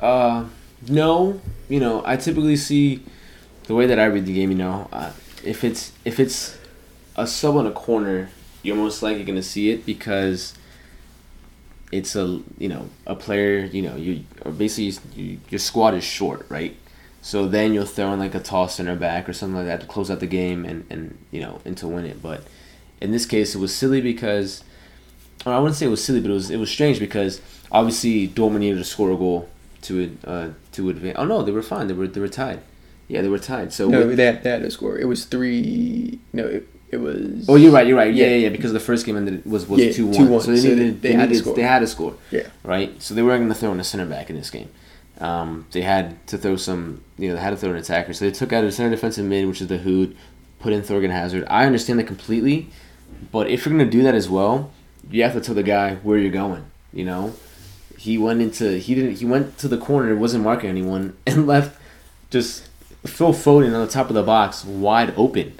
[0.00, 0.46] Uh,
[0.88, 1.40] no.
[1.68, 3.02] You know, I typically see
[3.64, 4.50] the way that I read the game.
[4.50, 5.12] You know, uh,
[5.44, 6.56] if it's if it's
[7.16, 8.30] a sub on a corner,
[8.62, 10.54] you're most likely going to see it because
[11.92, 13.64] it's a you know a player.
[13.64, 16.76] You know, you or basically you, your squad is short, right?
[17.20, 19.86] So then you'll throw in like a tall center back or something like that to
[19.86, 22.20] close out the game and and you know and to win it.
[22.20, 22.44] But
[23.00, 24.64] in this case, it was silly because.
[25.44, 27.40] Or I wouldn't say it was silly, but it was it was strange because
[27.72, 29.48] obviously Dortmund needed to score a goal
[29.82, 31.16] to uh to advance.
[31.18, 31.88] Oh no, they were fine.
[31.88, 32.60] They were they were tied.
[33.08, 33.72] Yeah, they were tied.
[33.72, 34.98] So No, with- they had, to score.
[34.98, 36.20] It was three.
[36.32, 37.46] No, it, it was.
[37.48, 37.86] oh, you're right.
[37.86, 38.14] You're right.
[38.14, 38.36] Yeah, Yeah.
[38.36, 38.48] yeah.
[38.50, 40.14] Because the first game ended was was Yeah, two one.
[40.14, 40.42] 2-1.
[40.42, 41.56] So they So needed they- they, they had needed score.
[41.56, 42.14] they had to score.
[42.30, 42.42] Yeah.
[42.62, 43.02] Right.
[43.02, 44.68] So they weren't going to throw in a center back in this game.
[45.20, 47.00] Um, they had to throw some.
[47.18, 48.12] You know, they had to throw an attacker.
[48.12, 50.14] So they took out a center defensive mid, which is Dahoud,
[50.60, 51.44] put in Thorgan Hazard.
[51.48, 52.68] I understand that completely,
[53.30, 54.70] but if you're going to do that as well,
[55.10, 56.64] you have to tell the guy where you're going.
[56.92, 57.34] You know,
[57.96, 61.78] he went into he didn't he went to the corner, wasn't marking anyone, and left
[62.30, 62.68] just
[63.06, 65.52] Phil Foden on the top of the box wide open.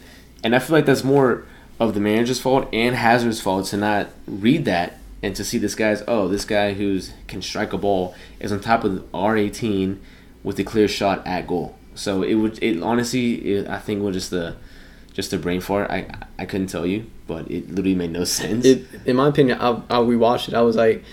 [0.42, 1.44] And I feel like that's more
[1.78, 5.74] of the manager's fault and Hazard's fault to not read that and to see this
[5.74, 10.00] guy's oh this guy who's can strike a ball is on top of R eighteen
[10.42, 11.76] with a clear shot at goal.
[11.94, 14.56] So it would it honestly it, I think was just the
[15.12, 15.90] just a brain fart.
[15.90, 16.06] I
[16.38, 18.64] I couldn't tell you, but it literally made no sense.
[18.64, 20.54] It, in my opinion, I, I rewatched it.
[20.54, 21.04] I was like,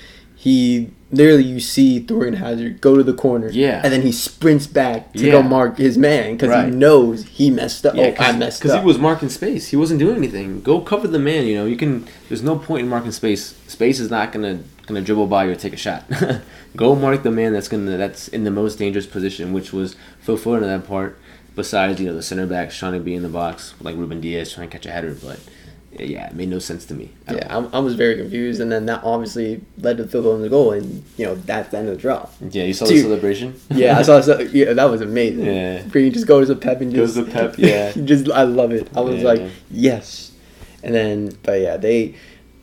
[0.42, 3.82] he literally you see Thorgan Hazard go to the corner, Yeah.
[3.84, 5.32] and then he sprints back to Yeah.
[5.34, 6.70] go mark his man because Right.
[6.70, 7.96] he knows he messed up.
[7.96, 9.68] Yeah, oh, I messed because he was marking space.
[9.68, 10.62] He wasn't doing anything.
[10.62, 11.46] Go cover the man.
[11.46, 12.06] You know, you can.
[12.30, 13.54] There's no point in marking space.
[13.68, 16.04] Space is not gonna gonna dribble by you or take a shot.
[16.76, 20.38] Go mark the man that's gonna that's in the most dangerous position, which was Phil
[20.38, 21.18] Foden in that part.
[21.56, 24.54] Besides, you know, the center back trying to be in the box like Ruben Dias
[24.54, 25.40] trying to catch a header, but
[25.92, 27.12] yeah, it made no sense to me.
[27.30, 30.72] Yeah, I, I was very confused, and then that obviously led to Phil Foden's goal,
[30.72, 32.28] and you know that's the end of the draw.
[32.50, 32.98] Yeah, you saw Dude.
[32.98, 33.60] the celebration.
[33.70, 34.22] Yeah, I saw.
[34.22, 35.46] So, yeah, that was amazing.
[35.46, 35.84] Yeah.
[35.94, 37.92] you just goes to Pep and Goes just to Pep, yeah.
[37.94, 38.90] just I love it.
[38.96, 39.28] I was Yeah.
[39.28, 40.32] like, yes,
[40.84, 42.16] and then but yeah, they,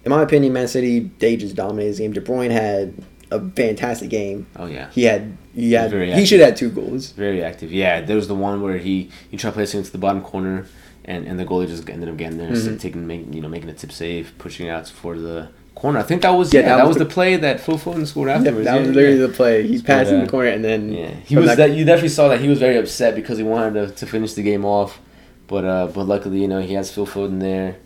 [0.05, 2.13] in my opinion, Man City they just dominated the game.
[2.13, 2.95] De Bruyne had
[3.31, 4.47] a fantastic game.
[4.57, 4.89] Oh yeah.
[4.91, 7.11] He had he had he should have had two goals.
[7.11, 7.73] Very active.
[7.73, 10.67] Yeah, there was the one where he he tried placing it to the bottom corner,
[11.07, 12.81] and, and the goalie just ended up getting there, Mhm.
[12.81, 15.99] taking make, you know making a tip save, pushing out for the corner.
[15.99, 18.07] I think that was Yeah, yeah, that that, was the- the, play that Phil Foden
[18.07, 18.65] scored Yeah, afterwards.
[18.65, 19.27] that was literally yeah.
[19.27, 19.67] the play.
[19.67, 21.71] He's But, passing in the corner, and then Yeah, he was that- that.
[21.75, 24.43] You definitely saw that he was very upset because he wanted to, to finish the
[24.43, 24.99] game off,
[25.49, 27.77] but uh, but luckily you know he has Phil Foden there,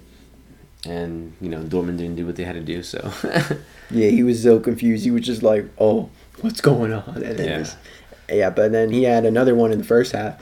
[0.87, 2.83] and you know Dortmund didn't do what they had to do.
[2.83, 3.11] So
[3.90, 5.04] Yeah, he was so confused.
[5.04, 6.09] He was just like, "Oh,
[6.42, 7.48] what's going on?" And then
[8.28, 8.35] Yeah.
[8.37, 8.50] yeah.
[8.50, 10.40] But then he had another one in the first half.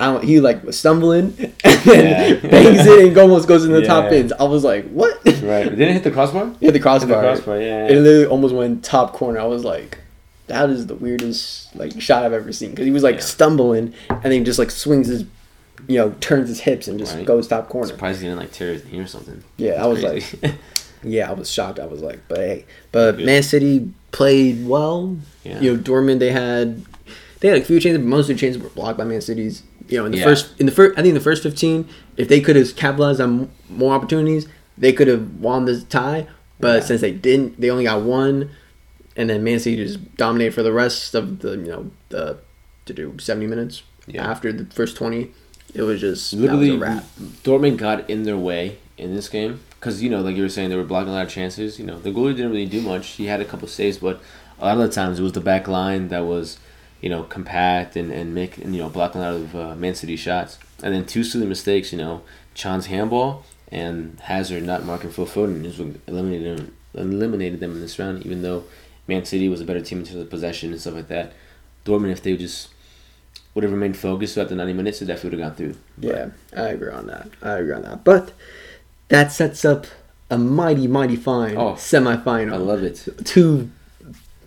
[0.00, 0.22] I don't.
[0.24, 1.34] He like was stumbling
[1.64, 2.50] and then Yeah.
[2.50, 4.10] bangs it and almost goes in the top Yeah.
[4.10, 4.32] bins.
[4.32, 6.44] I was like, "What?" right, didn't it hit the crossbar.
[6.46, 7.20] Yeah, the Hit the crossbar.
[7.20, 7.86] crossbar, yeah.
[7.88, 9.40] It literally almost went top corner.
[9.40, 9.98] I was like,
[10.46, 14.22] "That is the weirdest like shot I've ever seen." Because he was like stumbling and
[14.22, 15.24] then he just like swings his,
[15.88, 17.26] you know, turns his hips and just Right.
[17.26, 17.88] goes top corner.
[17.88, 19.42] Surprised he didn't like tear his knee or something.
[19.56, 20.24] Yeah, I was like,
[21.02, 21.78] Yeah, I was shocked.
[21.80, 23.26] I was like, but hey, but Good.
[23.26, 25.16] Man City played well.
[25.44, 25.60] Yeah.
[25.60, 26.82] You know, Dortmund they had
[27.40, 29.62] they had a few changes, but most of the changes were blocked by Man City's.
[29.88, 30.24] You know, in the Yeah.
[30.24, 33.20] first in the first I think in the first fifteen, if they could have capitalized
[33.20, 34.46] on more opportunities,
[34.76, 36.26] they could have won the tie.
[36.60, 36.84] But Yeah.
[36.86, 38.50] since they didn't, they only got one,
[39.16, 42.36] and then Man City just dominated for the rest of the you know the
[42.86, 44.28] to do seventy minutes Yeah.
[44.28, 45.30] after the first twenty.
[45.74, 47.04] It was just Literally, was a wrap.
[47.44, 50.70] Dortmund got in their way in this game because you know, like you were saying,
[50.70, 51.78] they were blocking a lot of chances.
[51.78, 53.06] You know, the goalie didn't really do much.
[53.10, 54.20] He had a couple saves, but
[54.58, 56.56] a lot of the times it was the back line that was,
[57.00, 59.94] you know, compact and and make and, you know blocking a lot of uh, Man
[59.94, 60.58] City shots.
[60.82, 61.92] And then two silly mistakes.
[61.92, 62.22] You know,
[62.54, 67.98] Can's handball and Hazard not marking Phil Foden just eliminated them, eliminated them in this
[67.98, 68.24] round.
[68.24, 68.64] Even though
[69.06, 71.32] Man City was a better team in terms of possession and stuff like that.
[71.84, 72.68] Dortmund, if they just
[73.54, 75.76] would have remained focused throughout the 90 minutes, they definitely would have gone through.
[75.98, 77.28] Yeah, I agree on that.
[77.42, 78.04] I agree on that.
[78.04, 78.32] But
[79.08, 79.86] that sets up
[80.30, 82.52] a mighty, mighty fine Oh, semifinal.
[82.52, 83.08] I love it.
[83.24, 83.70] Two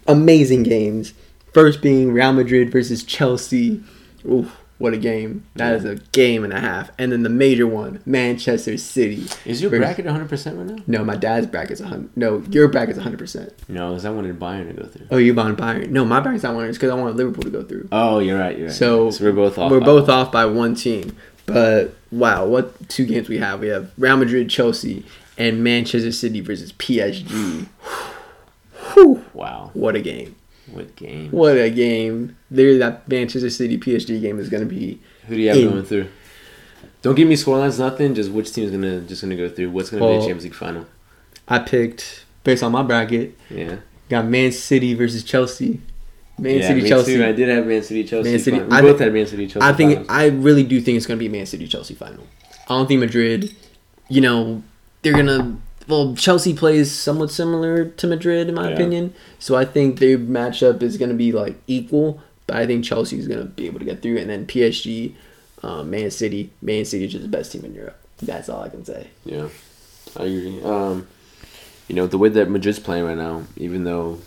[0.07, 1.13] amazing games.
[1.53, 3.83] First being Real Madrid versus Chelsea.
[4.25, 5.45] Ooh, what a game!
[5.55, 6.91] That is a game and a half.
[6.97, 9.25] And then the major one, Manchester City.
[9.45, 10.83] Is your versus- bracket 100% right now?
[10.87, 12.15] No, my dad's bracket's a hundred.
[12.15, 13.53] No, your bracket's hundred percent.
[13.67, 15.07] No, because I wanted Bayern to go through.
[15.11, 15.89] Oh, you bought Bayern?
[15.89, 16.65] No, my bracket's not one.
[16.67, 17.89] It's because I wanted Liverpool to go through.
[17.91, 18.57] Oh, you're right.
[18.57, 18.75] You're right.
[18.75, 19.71] So, we're both off.
[19.71, 20.17] We're both one.
[20.17, 21.15] off by one team.
[21.47, 23.59] But wow, what two games we have?
[23.59, 25.03] We have Real Madrid, Chelsea,
[25.37, 27.67] and Manchester City versus PSG.
[28.93, 29.71] Whew, Wow.
[29.73, 30.35] what a game!
[30.71, 31.29] What game?
[31.31, 32.35] What a game!
[32.49, 34.99] There, that Manchester City PSG game is going to be.
[35.27, 36.07] Who do you have In- going through?
[37.01, 38.13] Don't give me scorelines, nothing.
[38.13, 39.71] Just which team's gonna just gonna go through.
[39.71, 40.85] What's gonna be the Champions League final?
[41.47, 43.35] I picked based on my bracket.
[43.49, 43.77] Yeah.
[44.07, 45.81] Got Man City versus Chelsea.
[46.37, 47.15] Man yeah, City, Chelsea.
[47.15, 47.25] Too.
[47.25, 48.29] I did have Man City, Chelsea.
[48.29, 48.71] Man City- final.
[48.71, 49.67] We I both thi- had Man City, Chelsea.
[49.67, 50.07] I think finals.
[50.09, 52.25] I really do think it's going to be Man City Chelsea final.
[52.67, 53.55] I don't think Madrid.
[54.09, 54.63] You know,
[55.01, 55.57] they're gonna.
[55.91, 58.75] Well, Chelsea plays somewhat similar to Madrid in my Yeah.
[58.75, 62.21] opinion, so I think their matchup is gonna be like equal.
[62.47, 65.15] But I think Chelsea is gonna be able to get through, and then PSG,
[65.63, 66.49] um, Man City.
[66.61, 67.97] Man City is just the best team in Europe.
[68.21, 69.07] That's all I can say.
[69.25, 69.49] Yeah,
[70.15, 70.61] I agree.
[70.63, 71.07] Um,
[71.89, 74.19] you know the way that Madrid's playing right now, even though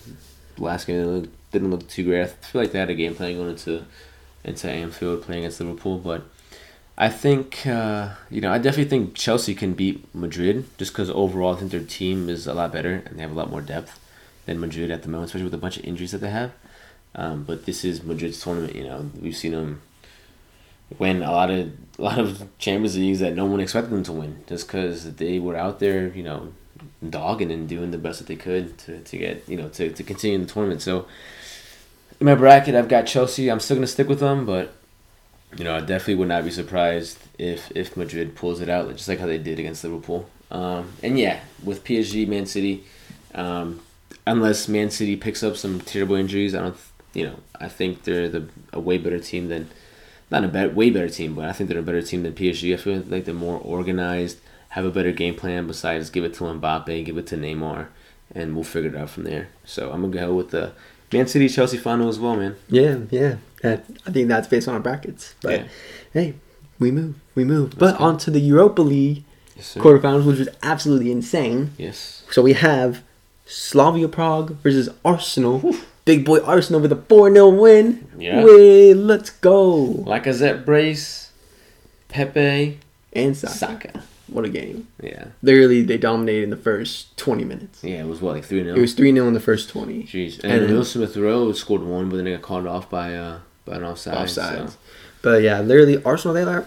[0.59, 3.15] last game didn't look, didn't look too great, I feel like they had a game
[3.15, 3.85] plan going into
[4.45, 5.97] into Anfield playing against Liverpool.
[5.97, 6.25] But
[6.97, 11.55] I think uh, you know I definitely think Chelsea can beat Madrid just because overall
[11.55, 13.99] I think their team is a lot better and they have a lot more depth
[14.47, 16.53] than Madrid at the moment, especially with a bunch of injuries that they have.
[17.17, 18.75] Um, but this is Madrid's tournament.
[18.77, 19.83] You know we've seen them
[20.99, 24.13] win a lot of a lot of Champions Leagues that no one expected them to
[24.13, 26.53] win, just because they were out there, you know,
[27.09, 30.03] dogging and doing the best that they could to, to get you know to, to
[30.03, 30.83] continue in the tournament.
[30.83, 31.07] So
[32.21, 33.51] in my bracket, I've got Chelsea.
[33.51, 34.75] I'm still gonna stick with them, but
[35.57, 39.09] you know I definitely would not be surprised if if Madrid pulls it out, just
[39.09, 40.29] like how they did against Liverpool.
[40.51, 42.85] Um, and yeah, with PSG, Man City,
[43.35, 43.81] um,
[44.27, 46.77] unless Man City picks up some terrible injuries, I don't.
[47.13, 49.71] You know, I think they're the a way better team than
[50.31, 52.75] not a bet, way better team, but I think they're a better team than PSG.
[52.75, 54.39] I feel like they're more organized,
[54.71, 55.67] have a better game plan.
[55.67, 57.89] Besides, give it to Mbappe, give it to Neymar,
[58.35, 59.49] and we'll figure it out from there.
[59.65, 60.73] So I'm gonna go with the
[61.15, 62.57] Man City Chelsea final as well, man.
[62.69, 63.37] Yeah, yeah.
[63.63, 63.77] I
[64.11, 65.35] think that's based on our brackets.
[65.41, 65.65] But Yeah.
[66.13, 66.35] hey,
[66.79, 67.79] we move, we move.
[67.79, 68.05] But go.
[68.05, 69.25] on to the Europa League
[69.57, 71.71] Yes, quarterfinals, which was absolutely insane.
[71.79, 72.25] Yes.
[72.31, 73.03] So we have
[73.47, 75.75] Slavia Prague versus Arsenal.
[76.05, 78.07] Big boy Arsenal with a 4 0 win.
[78.19, 78.45] Yeah.
[78.45, 80.05] Way, let's go.
[80.07, 81.31] Lacazette brace,
[82.09, 82.79] Pepe,
[83.13, 83.55] And Saka.
[83.55, 84.03] Saka.
[84.35, 84.89] What a game.
[85.01, 85.27] Yeah.
[85.43, 87.85] Literally, they dominated in the first 20 minutes.
[87.85, 90.03] Yeah, it was what like three 0 It was 3 0 in the first 20.
[90.03, 93.15] Jeez, and and, Will Smith Rowe scored one, but then they got called off by
[93.15, 94.17] uh by an offside.
[94.17, 94.71] Offsides.
[94.71, 94.77] So.
[95.23, 96.67] But yeah, literally, Arsenal, they are.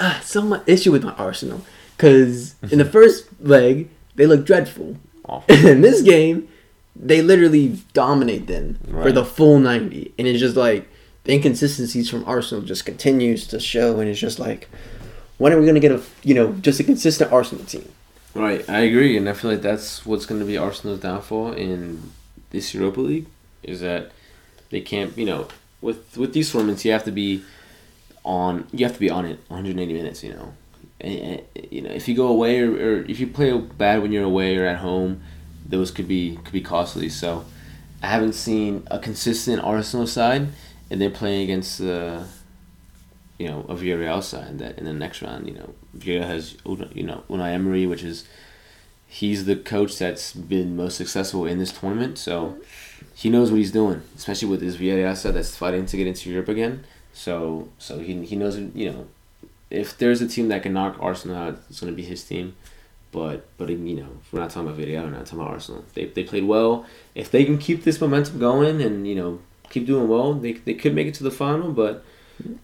[0.00, 1.64] Ah, so much issue with my Arsenal.
[1.96, 4.96] Because in the first leg, they look dreadful.
[5.24, 5.54] Awful.
[5.54, 6.48] in this game,
[6.96, 10.12] they literally dominate them for the full 90.
[10.18, 10.88] And it's just like
[11.22, 14.00] the inconsistencies from Arsenal just continues to show.
[14.00, 14.68] And it's just like,
[15.38, 17.88] when are we going to get a, you know, just a consistent Arsenal team?
[18.34, 22.10] Right, I agree, and I feel like that's what's going to be Arsenal's downfall in
[22.50, 23.26] this Europa League
[23.62, 24.10] is that
[24.70, 25.48] they can't, you know,
[25.80, 27.44] with with these tournaments you have to be
[28.24, 30.54] on, you have to be on it 180 minutes, you know,
[31.00, 34.10] and, and, you know if you go away or, or if you play bad when
[34.10, 35.22] you're away or at home,
[35.66, 37.08] those could be could be costly.
[37.08, 37.44] So
[38.02, 40.48] I haven't seen a consistent Arsenal side,
[40.90, 42.26] and they're playing against the.
[43.38, 46.56] You know, a Villarreal side that in the next round, you know, Villarreal has
[46.94, 48.26] you know Unai Emery, which is
[49.06, 52.56] he's the coach that's been most successful in this tournament, so
[53.14, 56.30] he knows what he's doing, especially with his Villarreal side that's fighting to get into
[56.30, 56.84] Europe again.
[57.12, 59.06] So so he he knows you know
[59.70, 62.56] if there's a team that can knock Arsenal out, it's going to be his team.
[63.12, 65.84] But but you know, we're not talking about Villarreal, we're not talking about Arsenal.
[65.94, 66.86] They they played well.
[67.14, 70.74] If they can keep this momentum going and you know keep doing well, they they
[70.74, 71.70] could make it to the final.
[71.72, 72.04] But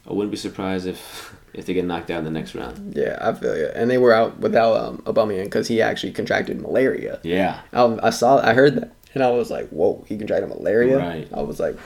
[0.08, 2.94] I wouldn't be surprised if if they get knocked out in the next round.
[2.96, 3.66] Yeah, I feel you.
[3.74, 7.20] And they were out without um, Aubameyang because he actually contracted malaria.
[7.24, 7.60] Yeah.
[7.72, 11.28] I, I saw, I heard that, and I was like, "Whoa, he contracted malaria." Right.
[11.32, 11.76] I was like,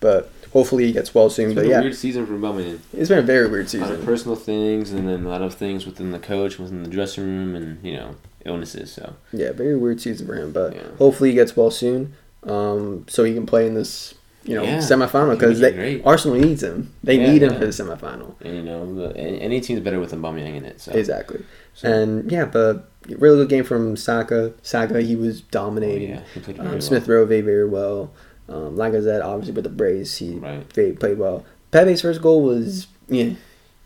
[0.00, 1.46] but hopefully he gets well soon.
[1.50, 2.80] It's but been yeah, a weird season for Bowman.
[2.94, 4.04] it's been a very weird A lot of season.
[4.06, 7.54] personal things and then a lot of things within the coach, within the dressing room,
[7.54, 8.90] and you know illnesses.
[8.92, 10.52] So Yeah, very weird season for him.
[10.52, 10.82] But Yeah.
[10.98, 14.14] hopefully he gets well soon, um, so he can play in this,
[14.50, 14.78] you know, Yeah.
[14.78, 16.02] semifinal because be.
[16.04, 16.92] Arsenal needs him.
[17.04, 17.58] They Yeah, need him yeah.
[17.60, 18.34] for the semifinal.
[18.40, 20.80] and you know the, any team's better with Aubameyang in it.
[20.80, 21.40] So Exactly.
[21.74, 24.52] So- And yeah, but really good game from Saka.
[24.62, 26.10] Saka, he was oh, dominating.
[26.10, 26.80] yeah, he Um, well.
[26.80, 28.10] Smith Rowe very very well.
[28.48, 30.64] Um, like I said, obviously with the Braves, he Right.
[30.74, 31.44] very, played well.
[31.70, 33.30] Pepe's first goal was yeah,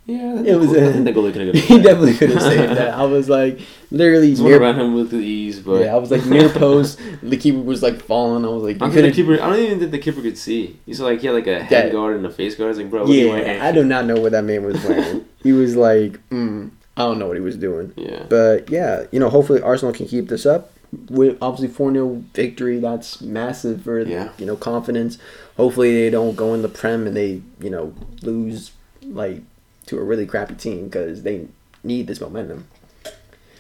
[0.07, 1.55] Yeah, It was I a- think the could have.
[1.55, 2.93] he definitely could have saved that.
[2.95, 3.59] I was like
[3.91, 4.61] literally near.
[4.61, 7.01] around him with the ease, but Yeah, I was like near post.
[7.23, 8.45] The keeper was like falling.
[8.45, 10.37] I was like, I you don't, the keeper, I don't even think the keeper could
[10.37, 10.79] see.
[10.85, 11.93] He's like he had like a head Yeah.
[11.93, 12.67] guard and a face guard.
[12.67, 13.47] I was like, bro, what are you wearing?
[13.47, 15.25] Yeah, I do not know what that man was wearing.
[15.43, 17.95] he was like, mm, I don't know what he was doing.
[17.97, 20.71] Yeah, But yeah, you know, hopefully Arsenal can keep this up.
[21.09, 24.29] With obviously 4 0 victory, that's massive for, Yeah.
[24.39, 25.19] you know, confidence.
[25.57, 28.71] Hopefully they don't go in the Prem and they, you know, lose,
[29.03, 29.41] like,
[29.87, 31.49] to a really crappy team because they
[31.83, 32.67] need this momentum.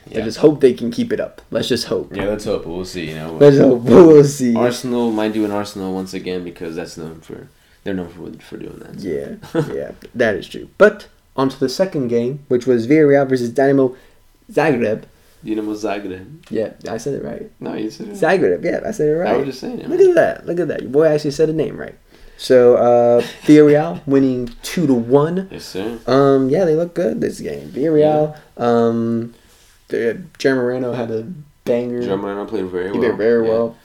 [0.06, 0.24] I yeah.
[0.24, 1.40] just hope they can keep it up.
[1.50, 2.14] Let's just hope.
[2.14, 2.26] yeah.
[2.26, 2.66] Let's hope.
[2.66, 3.08] We'll see.
[3.08, 3.82] You know, Let's hope.
[3.84, 4.54] We'll see.
[4.54, 7.48] Arsenal might do an Arsenal once again because that's known for
[7.84, 9.00] they're known for for doing that.
[9.00, 9.60] so.
[9.60, 10.68] Yeah, yeah, that is true.
[10.76, 13.96] But on to the second game, which was Villarreal versus Dynamo
[14.50, 15.04] Zagreb.
[15.44, 16.50] Dinamo Zagreb.
[16.50, 17.50] Yeah, I said it right.
[17.60, 18.14] No, you said it.
[18.14, 19.34] Zagreb, yeah, I said it right.
[19.34, 19.88] I was just saying it.
[19.88, 20.46] Look at that.
[20.46, 20.82] Look at that.
[20.82, 21.94] Your boy actually said the name right.
[22.36, 25.48] So, uh, Villarreal winning 2 to 1.
[25.50, 25.98] Yes, sir.
[26.06, 27.68] Um, yeah, they look good this game.
[27.70, 28.36] Villarreal, Yeah.
[28.66, 29.34] um,
[29.88, 31.26] the, Jeremy Moreno had a
[31.64, 32.02] banger.
[32.02, 32.94] Germano played very well.
[32.94, 33.52] he did very Yeah.
[33.52, 33.76] well.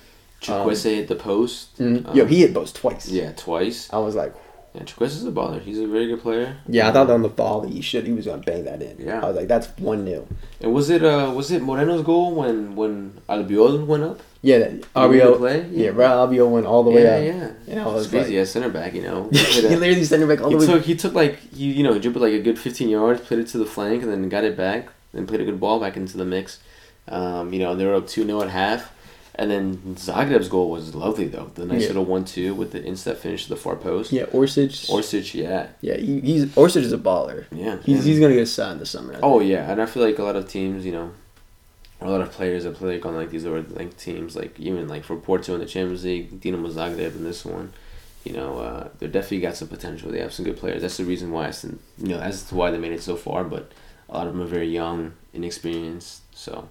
[0.42, 1.78] Chukwueze hit the post.
[1.80, 2.08] Mhm.
[2.10, 3.10] Um, Yo, he hit post twice.
[3.10, 3.90] Yeah, twice.
[3.92, 4.34] I was like,
[4.74, 5.60] Yeah, is a baller.
[5.62, 6.58] He's a very good player.
[6.68, 8.98] yeah, I thought on the ball he should he was gonna bang that in.
[9.00, 9.22] Yeah.
[9.24, 10.28] I was like, that's one 0
[10.62, 14.20] And was it uh was it Moreno's goal when when Albiol went up?
[14.42, 15.66] Yeah, that Albiol, play?
[15.72, 17.24] yeah, Raul Albiol went all the way yeah, up.
[17.68, 17.76] yeah.
[17.76, 18.26] Yeah, I It's was crazy.
[18.26, 18.94] like, Yeah, center back.
[18.94, 20.66] You know, he literally sent it back all he the way.
[20.68, 23.48] took he took like he you know dribbled like a good 15 yards, played it
[23.48, 24.88] to the flank, and then got it back.
[25.14, 26.60] Then played a good ball back into the mix.
[27.08, 28.94] Um, you know they were up two 0 at half,
[29.36, 31.52] and then Zagreb's goal was lovely though.
[31.56, 31.88] The nice Yeah.
[31.90, 34.12] little one two with the instep finish to the far post.
[34.12, 34.90] Yeah, Orsic.
[34.90, 37.46] Orsic, yeah, yeah, he, he's Orsic is a baller.
[37.52, 37.78] yeah.
[37.84, 39.18] He's and- he's gonna get signed this summer.
[39.24, 41.12] Oh yeah, and I feel like a lot of teams, you know,
[42.02, 44.88] a lot of players that play like on like these lower like teams, like even
[44.88, 47.74] like for Porto in the Champions League, Dinamo Zagreb in this one,
[48.24, 50.12] you know, uh, they're definitely got some potential.
[50.12, 50.82] They have some good players.
[50.82, 53.44] That's the reason why it's you know as to why they made it so far.
[53.44, 53.72] But
[54.10, 56.70] a lot of them are very young, inexperienced, so.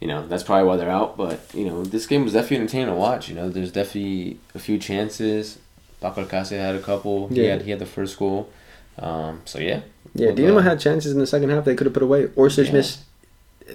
[0.00, 2.86] You know that's probably why they're out, but you know this game was definitely entertaining
[2.88, 3.28] to watch.
[3.28, 5.58] You know, there's definitely a few chances.
[6.00, 7.28] Paco Alcacer had a couple.
[7.32, 7.42] Yeah.
[7.42, 8.48] He had he had the first goal.
[9.00, 9.80] Um, so yeah,
[10.14, 12.26] Yeah, Dinamo uh, had chances in the second half they could have put away.
[12.28, 12.72] Orsic Yeah.
[12.74, 13.00] missed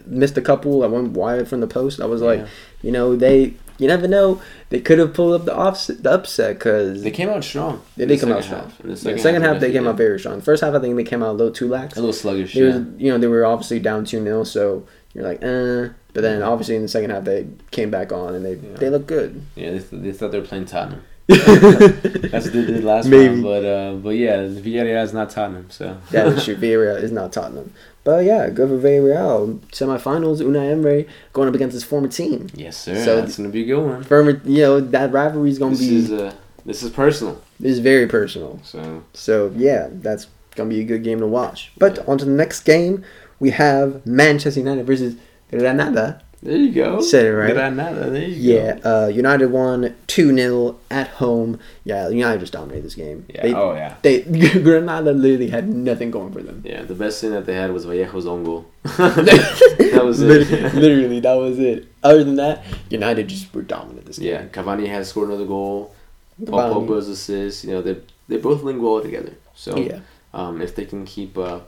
[0.06, 0.84] missed a couple.
[0.84, 2.02] I went wide from the post.
[2.02, 2.48] I was like, Yeah.
[2.82, 4.42] you know, they you never know.
[4.70, 7.82] They could have pulled up the offset, the upset because They came out strong.
[7.98, 8.62] they did come out strong.
[8.64, 8.80] half.
[8.82, 10.40] In the Yeah, second, second, half, they came out very strong.
[10.42, 11.96] First half I think they came out a little too lax.
[11.98, 12.56] a little sluggish.
[12.56, 12.66] It Yeah.
[12.78, 14.84] was you know they were obviously down two 0 so
[15.14, 15.90] you're like, eh.
[16.14, 18.78] But then obviously in the second half they came back on and they Yeah.
[18.78, 19.42] they look good.
[19.56, 21.04] yeah, they, th- they thought they were playing Tottenham.
[21.28, 23.28] That's what they did last Maybe.
[23.30, 23.44] round.
[23.44, 25.70] But uh, but yeah, Villarreal is not Tottenham.
[25.70, 26.56] So That is true.
[26.56, 27.74] Villarreal is not Tottenham.
[28.04, 29.60] But yeah, good for Villarreal.
[29.72, 32.48] Semifinals, Unai Emery going up against his former team.
[32.54, 32.96] yes, sir.
[33.04, 34.04] So- that's gonna be a good one.
[34.04, 36.34] Former, you know, that rivalry is going to This be is uh,
[36.66, 37.42] this is personal.
[37.60, 38.60] This is very personal.
[38.64, 41.72] So So yeah, that's going to be a good game to watch.
[41.78, 42.04] But Yeah.
[42.08, 43.04] on to the next game,
[43.40, 45.16] we have Manchester United versus
[45.60, 46.22] Granada.
[46.42, 47.00] There you go.
[47.00, 47.54] Said it right.
[47.54, 48.10] Granada.
[48.10, 49.06] There you Yeah, go.
[49.06, 51.58] uh, United won 2 0 at home.
[51.86, 53.26] Yeah, United just dominated this game.
[53.30, 53.44] Yeah.
[53.44, 53.96] They, oh yeah.
[54.02, 54.22] they
[54.60, 56.62] Granada literally had nothing going for them.
[56.66, 56.82] Yeah.
[56.84, 58.66] The best thing that they had was Vallejo's own goal.
[58.84, 60.50] that was it.
[60.74, 61.88] literally, that was it.
[62.04, 64.28] Other than that, United just were dominant this game.
[64.30, 64.46] yeah.
[64.48, 65.96] Cavani has scored another goal.
[66.46, 67.64] Paul Pogba's assist.
[67.64, 67.98] You know they
[68.28, 69.34] they both link well together.
[69.56, 70.00] So Yeah.
[70.34, 71.60] um, if they can keep uh,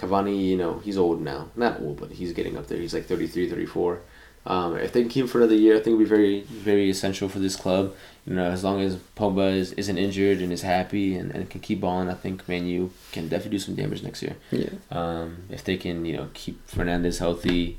[0.00, 1.48] Cavani, you know he's old now.
[1.54, 2.78] Not old, but he's getting up there.
[2.78, 4.00] He's like 33, 34.
[4.46, 6.88] Um, if they can keep him for another year, I think it'll be very, very
[6.88, 7.94] essential for this club.
[8.26, 11.60] You know, as long as Pogba is, isn't injured and is happy and, and can
[11.60, 14.36] keep balling, I think Man U can definitely do some damage next year.
[14.50, 14.70] Yeah.
[14.90, 17.78] Um, if they can, you know, keep Fernandes healthy,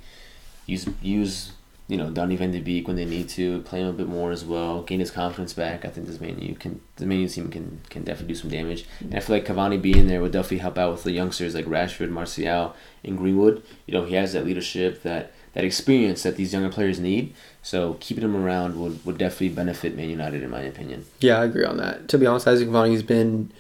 [0.68, 1.54] use use
[1.92, 4.32] you know Donny Van de Beek when they need to, play him a bit more
[4.32, 5.84] as well, gain his confidence back.
[5.84, 8.50] I think this Man U can the Man U team can can definitely do some
[8.50, 8.86] damage.
[9.02, 11.66] And I feel like Cavani being there would definitely help out with the youngsters like
[11.66, 12.74] Rashford, Martial,
[13.04, 13.62] and Greenwood.
[13.88, 17.34] You know, he has that leadership, that that experience that these younger players need.
[17.62, 21.08] So keeping him around would, would definitely benefit Man United in my opinion.
[21.20, 22.08] Yeah, I agree on that.
[22.08, 23.52] To be honest, Isaac Cavani's been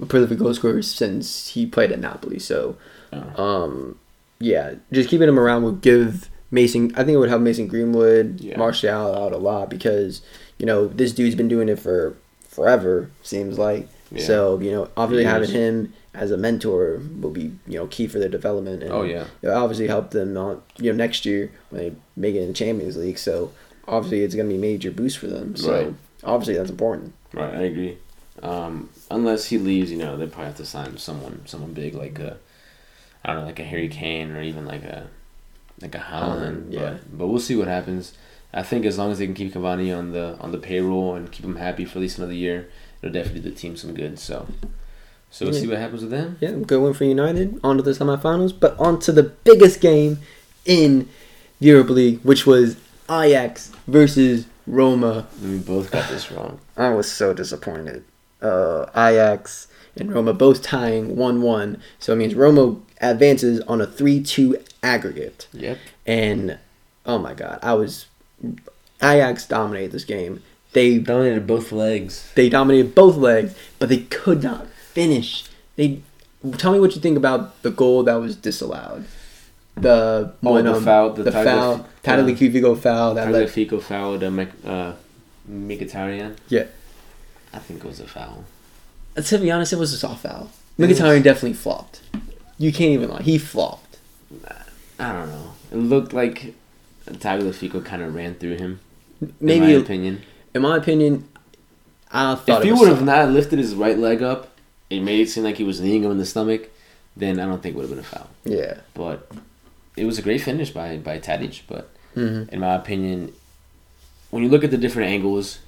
[0.00, 2.38] a prolific goal scorer since he played at Napoli.
[2.38, 2.78] So,
[3.12, 3.98] um,
[4.38, 6.92] yeah, just keeping him around would give Mason.
[6.94, 8.56] I think it would help Mason Greenwood, Yeah.
[8.58, 10.22] Martial out a lot because
[10.58, 12.14] you know this dude's been doing it for
[12.48, 13.10] forever.
[13.22, 14.24] Seems like Yeah.
[14.24, 14.58] so.
[14.60, 18.28] You know, obviously having him as a mentor will be you know key for their
[18.28, 18.82] development.
[18.82, 19.24] And Oh, yeah.
[19.42, 22.54] it'll obviously help them on you know next year when they make it in the
[22.54, 23.18] Champions League.
[23.18, 23.50] So
[23.88, 25.56] obviously it's gonna be a major boost for them.
[25.56, 25.94] So Right.
[26.22, 27.12] obviously that's important.
[27.32, 27.98] Right, I agree.
[28.42, 32.18] Um, unless he leaves, you know, they probably have to sign someone, someone big like
[32.18, 32.36] a,
[33.24, 35.08] I don't know, like a Harry Kane or even like a,
[35.84, 36.40] like a Haaland.
[36.40, 36.80] Haaland, yeah.
[36.90, 38.14] But, but we'll see what happens.
[38.52, 41.30] I think as long as they can keep Cavani on the on the payroll and
[41.30, 42.68] keep him happy for at least another year,
[43.02, 44.18] it'll definitely do the team some good.
[44.18, 44.46] So,
[45.30, 45.60] so we'll Yeah.
[45.60, 46.36] see what happens with them.
[46.40, 47.58] Yeah, good win for United.
[47.64, 50.18] On to the semifinals, but on to the biggest game
[50.64, 51.08] in
[51.60, 52.76] the Europa League, which was
[53.10, 55.26] Ajax versus Roma.
[55.42, 56.60] We both got this wrong.
[56.76, 58.04] I was so disappointed.
[58.40, 59.66] Uh, Ajax
[59.96, 61.82] and Roma both tying 1 1.
[61.98, 65.48] So it means Roma advances on a 3 2 aggregate.
[65.52, 65.78] Yep.
[66.06, 66.58] And
[67.06, 68.06] oh my god, I was.
[69.02, 70.42] Ajax dominated this game.
[70.72, 72.30] They Dominated both legs.
[72.34, 75.44] they dominated both legs, but they could not finish.
[75.76, 76.00] They
[76.58, 79.04] tell me what you think about the goal that was disallowed.
[79.76, 83.48] The Oh, when, the um, foul- the the, Tagliaf- foul, Tagliafico foul that led.
[83.48, 84.94] Tagliafico fouled uh, uh,
[85.50, 86.36] Mkhitaryan.
[86.48, 86.66] Yeah,
[87.52, 88.44] I think it was a foul.
[89.16, 90.50] Uh, to be honest, it was a soft foul.
[90.78, 92.00] Mkhitaryan definitely flopped.
[92.58, 93.22] You can't even lie.
[93.22, 93.98] He flopped.
[94.98, 95.52] I don't know.
[95.72, 96.54] It looked like
[97.06, 98.80] Tagliafico kind of ran through him.
[99.40, 100.22] Maybe, in my in, opinion.
[100.54, 101.28] my opinion,
[102.12, 104.56] I thought If he would have not lifted his right leg up,
[104.90, 106.68] it made it seem like he was kneeing him in the stomach.
[107.16, 108.28] Then I don't think it would have been a foul.
[108.44, 108.78] Yeah.
[108.92, 109.30] But
[109.96, 111.62] it was a great finish by by Tadic.
[111.68, 113.32] But hmm in my opinion,
[114.30, 115.58] when you look at the different angles,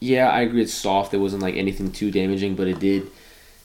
[0.00, 1.14] yeah, I agree it's soft.
[1.14, 3.10] It wasn't like anything too damaging, but it did,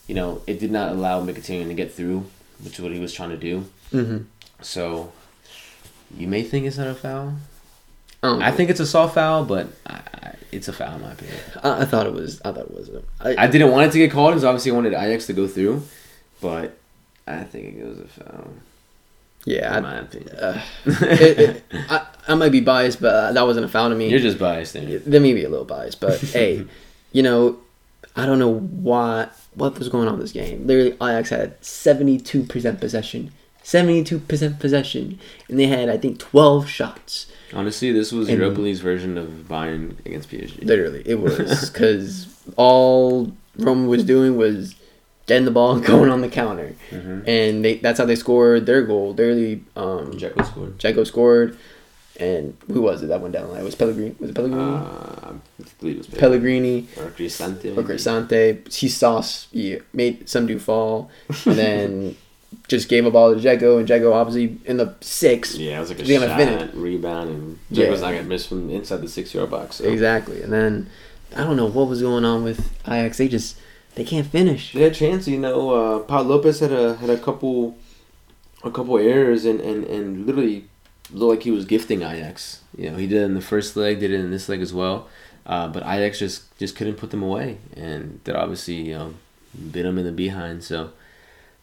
[0.07, 2.25] you know, it did not allow Mkhitaryan to get through,
[2.63, 3.65] which is what he was trying to do.
[3.91, 4.17] hmm
[4.61, 5.11] So
[6.15, 7.35] you may think it's not a foul.
[8.21, 11.11] I, I think it's a soft foul, but I, I, it's a foul in my
[11.13, 11.37] opinion.
[11.63, 12.41] I, I thought it was.
[12.41, 12.89] I thought it was.
[13.21, 15.47] I, I didn't want it to get called because obviously I wanted Ajax to go
[15.47, 15.83] through,
[16.41, 16.77] but
[17.25, 18.49] I think it was a foul
[19.45, 19.77] yeah.
[19.77, 20.35] in I, my opinion.
[20.35, 23.95] uh, it, it, I, I might be biased, but uh, that wasn't a foul to
[23.95, 24.09] me.
[24.09, 24.99] You're just biased there.
[24.99, 26.65] there may be a little biased, but hey,
[27.11, 27.57] you know,
[28.15, 30.67] I don't know what what was going on in this game.
[30.67, 33.31] Literally, Ajax had seventy two percent possession,
[33.69, 37.27] seventy two percent possession, and they had I think twelve shots.
[37.53, 40.63] Honestly, this was And- Europa League's version of Bayern against PSG.
[40.65, 44.75] Literally, it was because all Roma was doing was
[45.27, 47.23] getting the ball and going on the counter, Mhm.
[47.27, 49.13] and they that's how they scored their goal.
[49.13, 50.77] Literally, um, Dzeko scored.
[50.79, 51.57] Dzeko scored,
[52.19, 53.61] and who was it that went down the line?
[53.61, 54.15] It was Pellegrini?
[54.19, 54.63] Was it Pellegrini?
[54.63, 55.33] Uh, I
[55.79, 56.81] believe it was Pellegrini.
[56.81, 56.87] Pellegrini.
[57.05, 57.77] or Cristante.
[57.77, 58.73] or Crisante.
[58.73, 61.09] He saw he made some dude fall,
[61.45, 62.15] and then
[62.67, 65.89] just gave a ball to Dzeko, and Dzeko obviously in the six Yeah, it was
[65.89, 66.73] like a shot, finish.
[66.75, 67.85] rebound, and Yeah.
[67.87, 69.77] Dzeko's not gonna miss from inside the six yard box.
[69.77, 69.85] So.
[69.85, 70.89] exactly, and then
[71.35, 73.17] I don't know what was going on with Ajax.
[73.17, 73.57] They just
[73.95, 74.73] they can't finish.
[74.73, 75.71] They had a chance, you know.
[75.71, 77.75] Uh, Pau Lopez had a had a couple,
[78.63, 80.65] a couple errors, and, and, and literally
[81.11, 82.61] looked like he was gifting Ajax.
[82.77, 84.73] You know, he did it in the first leg, did it in this leg as
[84.73, 85.07] well.
[85.45, 89.13] Uh, but Ajax just just couldn't put them away, and that obviously you know
[89.71, 90.63] bit them in the behind.
[90.63, 90.91] So,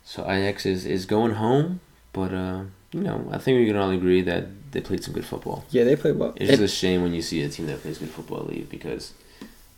[0.09, 1.81] so Ajax is, is going home,
[2.13, 5.27] but uh, you know I think we can all agree that they played some good
[5.27, 5.65] football.
[5.71, 6.33] Yeah, they played well.
[6.37, 9.13] It's just a shame when you see a team that plays good football leave because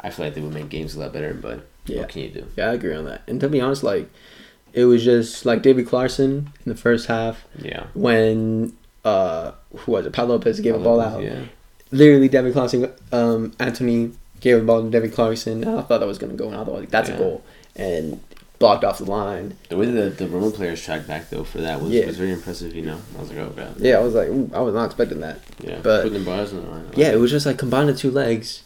[0.01, 1.33] I feel like they would make games a lot better.
[1.35, 2.01] But Yeah.
[2.01, 2.45] what can you do?
[2.57, 3.23] yeah, I agree on that.
[3.27, 4.09] And to be honest, like
[4.73, 6.29] it was just like Davy Klaassen
[6.65, 7.87] in the first half Yeah.
[7.95, 8.75] when
[9.05, 10.13] uh, who was it?
[10.13, 11.23] Pau Lopez gave a ball out.
[11.23, 11.45] Yeah.
[11.91, 15.63] Literally, Davy Klaassen, um, Antony gave a ball to Davy Klaassen.
[15.67, 17.15] I thought that was going to go, and I thought like, that's Yeah.
[17.15, 17.43] a goal,
[17.77, 18.21] and
[18.59, 19.57] blocked off the line.
[19.69, 22.07] The way that the Roman players tracked back though for that was, Yeah.
[22.07, 22.75] was very impressive.
[22.75, 23.75] You know, I was like, oh god.
[23.79, 25.39] Yeah, I was like, Ooh, I was not expecting that.
[25.61, 25.79] Yeah.
[25.83, 26.87] But- putting the bars on the line.
[26.97, 28.63] Yeah, it was just like combined the two legs.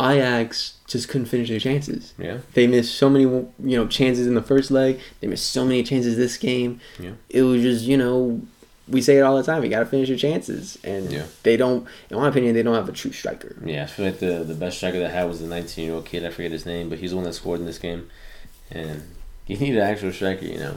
[0.00, 2.12] Ajax just couldn't finish their chances.
[2.18, 2.38] Yeah.
[2.54, 4.98] They missed so many, you know, chances in the first leg.
[5.20, 6.80] They missed so many chances this game.
[6.98, 7.12] Yeah.
[7.28, 8.40] It was just, you know,
[8.88, 9.62] we say it all the time.
[9.62, 11.22] You got to finish your chances, and Yeah.
[11.44, 11.86] they don't.
[12.10, 13.54] In my opinion, they don't have a true striker.
[13.64, 16.04] Yeah, I feel like the the best striker they had was the 19 year old
[16.04, 16.26] kid.
[16.26, 18.08] I forget his name, but he's the one that scored in this game.
[18.72, 19.02] And
[19.46, 20.76] you need an actual striker, you know.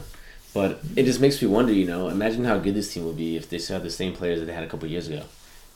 [0.53, 2.07] But it just makes me wonder, you know.
[2.07, 4.45] Imagine how good this team would be if they still had the same players that
[4.45, 5.23] they had a couple years ago.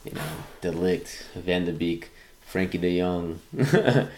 [0.06, 0.22] You know,
[0.62, 2.10] De Ligt, Van de Beek,
[2.50, 3.40] Frenkie De Jong.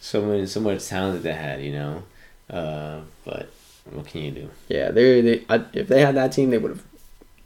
[0.00, 2.02] so many, so much talent that they had, you know.
[2.48, 3.50] Uh, but
[3.90, 4.50] what can you do?
[4.68, 6.84] Yeah, they they I, if they had that team, they would have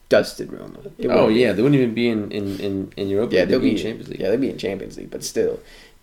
[0.09, 0.79] dusted Roma.
[0.99, 3.33] They Oh yeah, they wouldn't even be in in in, in Europe.
[3.33, 4.21] yeah, they'd be be in Champions League.
[4.21, 5.61] Yeah, they'd be in Champions League, but still,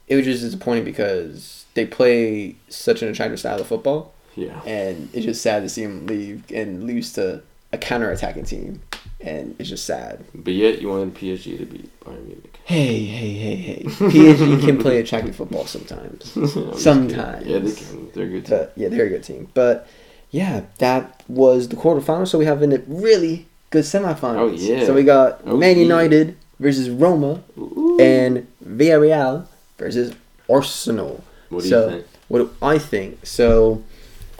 [0.07, 4.61] it was just disappointing because they play such an attractive style of football, Yeah.
[4.65, 7.41] and it's just sad to see them leave and lose to
[7.73, 8.81] a counter-attacking team,
[9.19, 10.23] and it's just sad.
[10.33, 12.59] But yet you wanted PSG to beat Bayern Munich.
[12.63, 13.83] Hey, hey, hey, hey!
[13.83, 16.31] PSG can play attractive football sometimes.
[16.81, 17.45] Sometimes.
[17.45, 18.11] Yeah, they can.
[18.13, 18.47] They're good.
[18.49, 19.49] But yeah, they're a good team.
[19.53, 19.87] But
[20.31, 22.27] yeah, that was the quarterfinal.
[22.27, 24.37] So we have a really good semifinals.
[24.37, 24.85] Oh, yeah.
[24.85, 25.83] So we got Oh, Man yeah.
[25.83, 27.97] United versus Roma Ooh.
[27.99, 29.45] and Villarreal
[29.77, 30.13] versus
[30.49, 31.23] Arsenal.
[31.49, 32.05] what do so you think?
[32.29, 33.25] what do I think?
[33.25, 33.83] So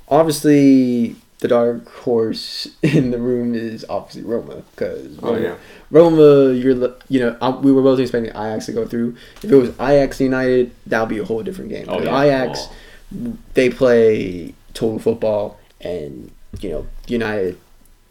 [0.09, 5.55] obviously the dark horse in the room is obviously Roma because Oh yeah.
[5.91, 9.15] Roma, you're you know I, we were both expecting Ajax to go through.
[9.43, 11.85] If it was Ajax United, that would be a whole different game.
[11.87, 12.21] Oh yeah.
[12.23, 12.67] Ajax,
[13.15, 13.37] Oh.
[13.53, 16.29] they play total football, and
[16.59, 17.57] you know United,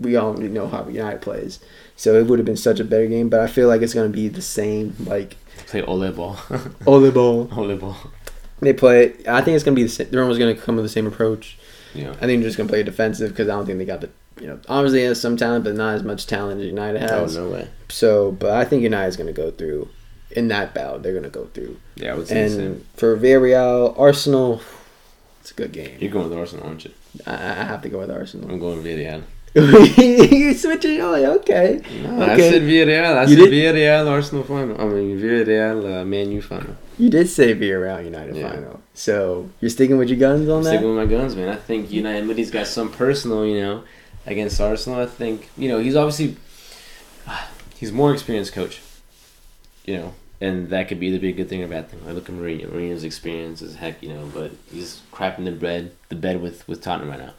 [0.01, 1.59] we all know how United plays.
[1.97, 4.09] So it would have been such a better game, but I feel like it's gonna
[4.09, 4.95] be the same.
[5.05, 5.37] Like
[5.67, 6.39] Play Ole ball.
[6.87, 7.97] Ole ball, Ole ball.
[8.61, 9.15] they play.
[9.29, 10.09] I think it's gonna be the same.
[10.13, 11.59] Roma's gonna come with the same approach.
[11.97, 12.11] Yeah.
[12.13, 14.11] I think they're just gonna play defensive because I don't think they got the.
[14.41, 17.35] You know, obviously has some talent, but not as much talent as United Oh has.
[17.37, 17.69] no way.
[17.89, 19.89] So, but I think United's going to go through.
[20.33, 21.79] In that battle, they're going to go through.
[21.95, 22.45] Yeah, I would say.
[22.45, 24.61] And for Villarreal, Arsenal,
[25.41, 25.97] it's a good game.
[26.01, 26.91] You're going with Arsenal, aren't you?
[27.27, 28.51] I, I have to go with Arsenal.
[28.51, 29.23] I'm going Villarreal.
[29.57, 31.01] You're switching.
[31.01, 31.81] Oh, yeah, okay.
[32.03, 33.17] No, I said Villarreal.
[33.17, 33.75] I You said did?
[33.75, 34.79] Villarreal Arsenal final.
[34.79, 36.77] I mean Villarreal uh, Man U final.
[36.99, 38.51] You did say Villarreal United Yeah.
[38.51, 38.81] final.
[38.95, 40.71] So you're sticking with your guns on I'm that?
[40.71, 41.49] sticking with my guns, man.
[41.51, 43.83] I think Unai Emery's got some personal, you know,
[44.27, 45.01] against Arsenal.
[45.01, 46.37] I think you know he's obviously
[47.77, 48.81] he's more experienced coach,
[49.85, 52.01] you know, and that could either be a good thing or a bad thing.
[52.09, 52.69] I look at Mourinho.
[52.71, 56.81] Mourinho's experience is heck, you know, but he's crapping the bed the bed with with
[56.81, 57.35] Tottenham right now.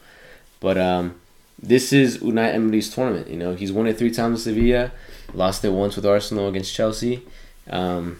[0.60, 1.16] But um,
[1.60, 3.28] this is Unai Emery's tournament.
[3.28, 4.92] You know, he's won it three times with Sevilla,
[5.34, 7.22] lost it once with Arsenal against Chelsea.
[7.70, 8.18] Um,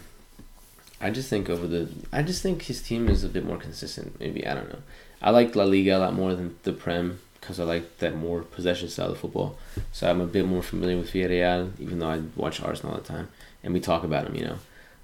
[1.01, 4.19] I just think over the, I just think his team is a bit more consistent.
[4.19, 4.81] Maybe I don't know.
[5.21, 8.41] I like La Liga a lot more than the Prem because I like that more
[8.41, 9.57] possession style of football.
[9.91, 13.07] So I'm a bit more familiar with Villarreal, even though I watch Arsenal all the
[13.07, 13.29] time
[13.63, 14.35] and we talk about them.
[14.35, 14.57] You know,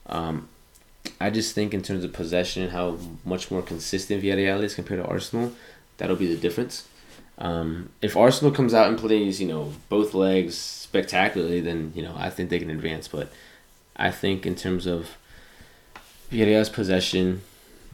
[0.08, 0.50] um,
[1.20, 5.02] I just think in terms of possession and how much more consistent Villarreal is compared
[5.02, 5.54] to Arsenal,
[5.98, 6.88] that'll be the difference.
[7.38, 12.16] Um, if Arsenal comes out and plays, you know, both legs spectacularly, then you know
[12.18, 13.08] I think they can advance.
[13.08, 13.30] But
[13.96, 15.18] I think in terms of
[16.32, 17.42] Villarreal's possession,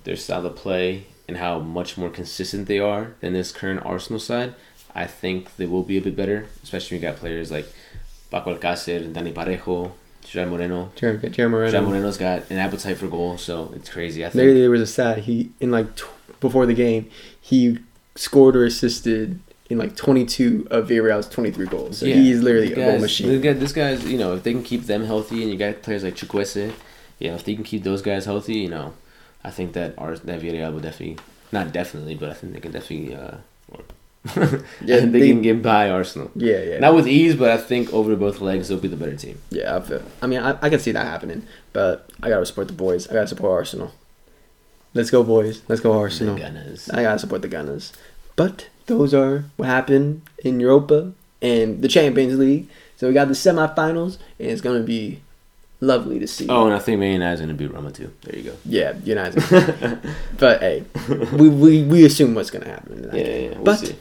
[0.04, 4.20] their style of play, and how much more consistent they are than this current Arsenal
[4.20, 4.54] side,
[4.94, 6.48] I think they will be a bit better.
[6.64, 7.68] Especially when you got players like
[8.30, 9.92] Paco Alcácer, Dani Parejo,
[10.26, 10.92] Gerard Moreno.
[10.96, 11.20] Jeremy
[11.50, 11.72] Moreno.
[11.72, 14.24] Gerard Moreno's got an appetite for goal, so it's crazy.
[14.26, 14.58] I There, think.
[14.60, 15.20] there was a stat.
[15.20, 16.04] He in like t-
[16.40, 17.10] before the game,
[17.40, 17.80] he
[18.16, 22.00] scored or assisted in like 22 of Villarreal's 23 goals.
[22.00, 23.28] So he's literally a goal machine.
[23.30, 25.82] This guy, this guy's, you know, if they can keep them healthy, and you got
[25.82, 26.74] players like Chukwueze,
[27.22, 28.94] yeah, if they can keep those guys healthy, you know,
[29.44, 31.18] I think that our that Villarreal will definitely,
[31.52, 33.38] not definitely, but I think they can definitely, uh,
[34.86, 36.30] Yeah, they, they- can get by Arsenal.
[36.36, 36.80] Yeah, yeah.
[36.80, 39.40] Not with ease, but I think over both legs they'll be the better team.
[39.50, 42.68] Yeah, I, feel, I mean, I, I can see that happening, but I gotta support
[42.68, 43.08] the boys.
[43.08, 43.92] I gotta support Arsenal.
[44.94, 45.62] Let's go, boys.
[45.68, 46.36] Let's go, Arsenal.
[46.36, 46.90] The Gunners.
[46.90, 47.94] I gotta support the Gunners.
[48.36, 52.68] But those are what happened in Europa and the Champions League.
[52.98, 55.22] So we got the semifinals, and it's gonna be
[55.82, 56.48] lovely to see.
[56.48, 58.12] Oh, and I think Man United's gonna beat Roma too.
[58.24, 58.56] There you go.
[58.66, 59.44] yeah, United.
[60.40, 60.86] but hey,
[61.34, 62.94] we, we we assume what's gonna happen.
[62.94, 63.44] In that Yeah, game.
[63.44, 63.56] yeah, yeah.
[63.56, 63.96] We'll but see.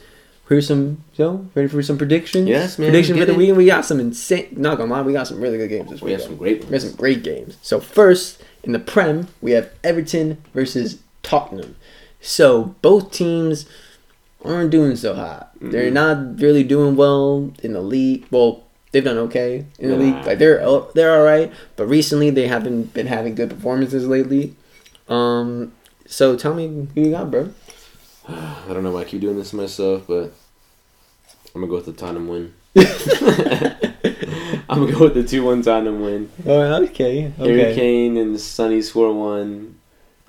[0.49, 1.03] here's some.
[1.15, 2.49] So ready for some predictions?
[2.49, 3.37] Yes, man, Prediction for the it.
[3.39, 3.57] weekend.
[3.59, 4.49] We got some insane.
[4.53, 6.73] Not gonna lie, we got some really good games this We have some great We
[6.73, 7.57] have some great games.
[7.63, 11.77] So first in the Prem, we have Everton versus Tottenham.
[12.21, 13.65] So both teams
[14.45, 15.51] aren't doing so hot.
[15.61, 15.93] They're Mhm.
[15.93, 18.27] not really doing well in the league.
[18.31, 20.03] Well, they've done okay in the Nah.
[20.03, 20.27] league.
[20.27, 20.59] Like they're
[20.95, 24.55] they're all right, but recently they haven't been having good performances lately.
[25.09, 25.73] Um,
[26.07, 27.51] so tell me who you got, bro.
[28.29, 30.33] I don't know why I keep doing this to myself, but
[31.55, 32.55] I'm gonna go with the Tottenham win.
[34.69, 36.31] I'm gonna go with the two one Tottenham win.
[36.47, 39.77] Oh, okay, Harry okay, Kane and Sonny score one.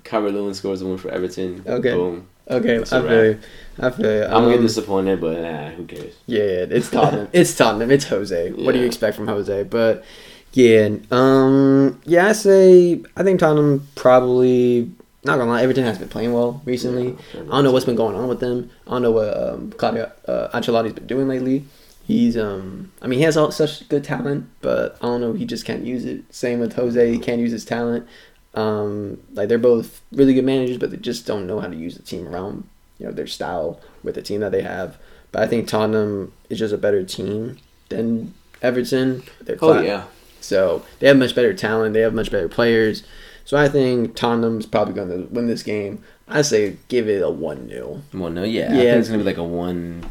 [0.04, 1.62] Calvert Lewin scores the one for Everton.
[1.66, 1.94] Okay.
[1.94, 2.26] Boom.
[2.48, 2.78] okay.
[2.78, 3.38] I a feel you.
[3.78, 4.24] I feel you.
[4.24, 6.14] I'm gonna Um, get disappointed, but nah, who cares?
[6.26, 7.28] Yeah, it's Tottenham.
[7.32, 7.90] it's Tottenham.
[7.90, 8.50] It's Jose.
[8.52, 9.62] What do you expect from Jose?
[9.64, 10.04] But
[10.52, 14.90] yeah, um, yeah, I say I think Tottenham probably
[15.24, 15.62] not gonna lie.
[15.62, 17.16] Everton has been playing well recently.
[17.34, 18.70] Yeah, I don't know what's been going on with them.
[18.86, 21.64] I don't know what um, Claudio uh, Ancelotti's been doing lately.
[22.04, 25.32] He's um, I mean, he has all, such good talent, but I don't know.
[25.34, 26.22] He just can't use it.
[26.34, 27.12] Same with Jose.
[27.12, 28.06] He can't use his talent.
[28.54, 31.96] Um, like they're both really good managers, but they just don't know how to use
[31.96, 32.64] the team around
[33.02, 34.96] you know their style with the team that they have.
[35.32, 38.32] But I think Tottenham is just a better team than
[38.62, 39.24] Everton.
[39.40, 40.04] They're Oh cla- yeah.
[40.40, 41.94] so they have much better talent.
[41.94, 43.02] They have much better players.
[43.44, 46.04] So I think Tottenham's probably going to win this game.
[46.28, 48.68] I say give it a one 0 Well, no, yeah.
[48.70, 48.82] I Yeah.
[48.82, 50.04] think it's gonna be like a one,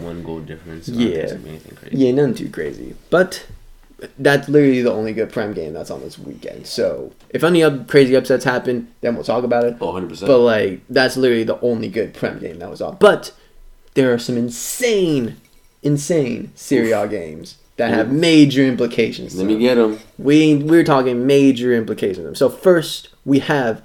[0.00, 0.88] one goal difference.
[0.88, 1.08] I Yeah.
[1.18, 1.96] it's gonna be anything crazy.
[1.96, 2.94] Yeah, nothing too crazy.
[3.08, 3.46] But
[4.18, 6.66] that's literally the only good prem game that's on this weekend.
[6.66, 9.76] So if any up crazy upsets happen, then we'll talk about it.
[9.80, 10.28] Oh, 100 percent.
[10.28, 12.96] But like that's literally the only good prem game that was on.
[13.00, 13.32] But
[13.94, 15.36] there are some insane,
[15.82, 19.32] insane Serie A games that have major implications.
[19.32, 19.60] to Let me them.
[19.62, 19.98] get them.
[20.18, 22.38] We we're talking major implications.
[22.38, 23.82] So first we have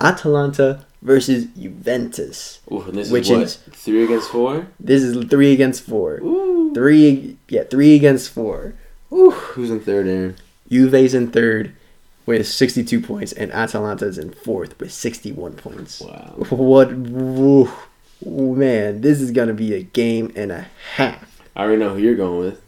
[0.00, 2.60] Atalanta versus Juventus.
[2.70, 4.66] Ooh, and this Which is what is- three against four.
[4.80, 6.18] This is three against four.
[6.22, 6.72] Ooh.
[6.74, 8.74] Three yeah, three against four.
[9.16, 9.30] Whew.
[9.30, 10.36] Who's in third, Aaron?
[10.70, 11.74] Juve's in third
[12.26, 16.02] with 62 points, and Atalanta's in fourth with 61 points.
[16.02, 16.34] Wow.
[16.50, 16.90] What?
[18.24, 21.42] man, this is gonna be a game and a half.
[21.54, 22.62] I already know who you're going with.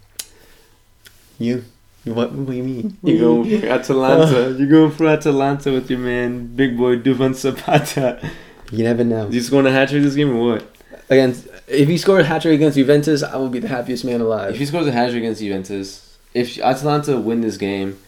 [1.38, 1.64] You?
[2.04, 2.96] What, what do you mean?
[3.02, 4.46] You're going for Atalanta.
[4.46, 4.48] Uh.
[4.50, 8.30] You're going for Atalanta with your man, big boy Duvan Zapata.
[8.72, 9.26] You never know.
[9.28, 10.76] Is he scoring a hat trick this game or what?
[11.10, 14.22] Against, if he scored a hat trick against Juventus, I will be the happiest man
[14.22, 14.52] alive.
[14.52, 17.98] If he scores a hat trick against Juventus, if Atalanta win this game,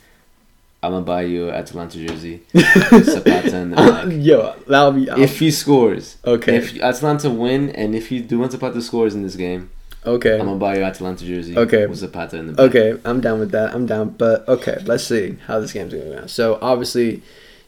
[0.83, 2.43] I'm gonna buy you an Atalanta jersey.
[2.57, 4.07] Zapata in the back.
[4.11, 5.09] Yo, that'll be.
[5.23, 9.37] If he scores, okay, if Atalanta win, and if he Duvan Zapata scores in this
[9.37, 9.71] game,
[10.07, 11.57] okay, I'm gonna buy you an Atalanta jersey.
[11.57, 11.87] Okay.
[11.87, 12.75] With Zapata in the back.
[12.75, 13.75] Okay, I'm down with that.
[13.75, 14.11] I'm down.
[14.11, 16.27] But okay, let's see how this game's going to go.
[16.27, 17.23] So obviously,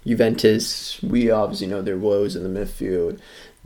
[0.06, 3.20] Juventus, we obviously know their woes in the midfield.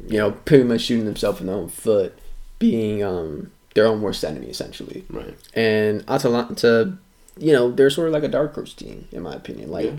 [0.09, 2.19] You know, pretty much shooting themselves in their own foot,
[2.59, 5.05] being um their own worst enemy essentially.
[5.09, 5.37] Right.
[5.55, 6.97] And Atalanta,
[7.39, 9.71] you know, they're sort of like a dark horse team in my opinion.
[9.71, 9.97] Like Yeah.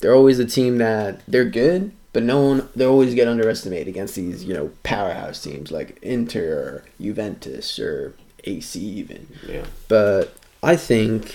[0.00, 4.14] they're always a team that they're good, but no one they always get underestimated against
[4.16, 8.12] these you know powerhouse teams like Inter, or Juventus, or
[8.44, 9.28] AC even.
[9.48, 9.64] Yeah.
[9.88, 11.34] But I think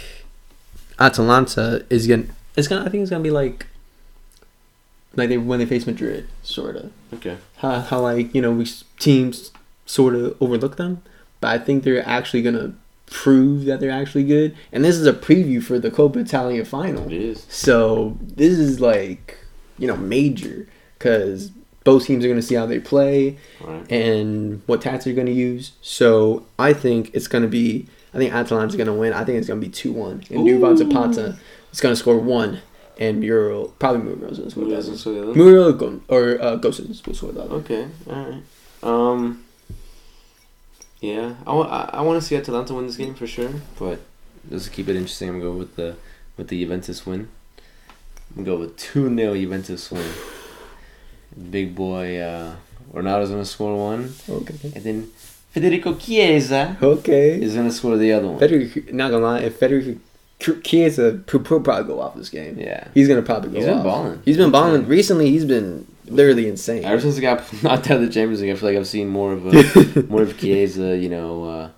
[0.99, 2.25] Atalanta is gonna.
[2.55, 2.85] It's gonna.
[2.85, 3.65] I think it's gonna be like.
[5.15, 6.91] Like they when they face Madrid, sort of.
[7.13, 7.37] Okay.
[7.57, 8.65] How, how like you know we
[8.99, 9.51] teams
[9.85, 11.01] sort of overlook them,
[11.39, 12.73] but I think they're actually gonna
[13.05, 14.55] prove that they're actually good.
[14.71, 17.05] And this is a preview for the Coppa Italia final.
[17.07, 17.45] It is.
[17.49, 19.37] So this is like
[19.77, 20.67] you know major
[20.97, 21.51] because
[21.87, 23.89] both teams are gonna see how they play right.
[23.89, 25.71] and what tactics they're going to use.
[25.81, 27.87] So I think it's going to be.
[28.13, 29.13] I think Atalanta's going to win.
[29.13, 30.23] I think it's going to be two one.
[30.29, 31.37] And Duvan Zapata
[31.71, 32.59] is going to score one,
[32.97, 34.75] and Muriel probably Muriel's going to score that.
[34.75, 34.99] doesn't one.
[34.99, 35.33] score the other?
[35.33, 37.49] Muriel or or uh, Gosens will score that.
[37.51, 38.43] Okay, all right.
[38.83, 39.45] Um,
[41.01, 43.99] yeah, I want I, want to see Atalanta win this game for sure, but
[44.49, 45.95] just to keep it interesting, I'm gonna go with the
[46.37, 47.29] with the Juventus win.
[48.35, 50.05] I'm gonna go with two 0 Juventus win.
[51.51, 52.55] Big boy uh,
[52.93, 54.71] Ronaldo's gonna score one, Okay.
[54.75, 55.07] and then
[55.51, 57.41] Federico Chiesa Okay.
[57.41, 58.39] is gonna score the other one.
[58.39, 59.99] Federico, not gonna lie, if Federico
[60.63, 62.57] Chiesa will probably go off this game.
[62.59, 63.83] Yeah, He's gonna probably go He's been off.
[63.83, 64.21] balling.
[64.25, 65.29] He's been balling recently.
[65.29, 66.83] He's been literally insane.
[66.83, 69.07] ever since he got knocked out of the Champions League, I feel like I've seen
[69.07, 71.69] more of a more of Chiesa, you know, uh,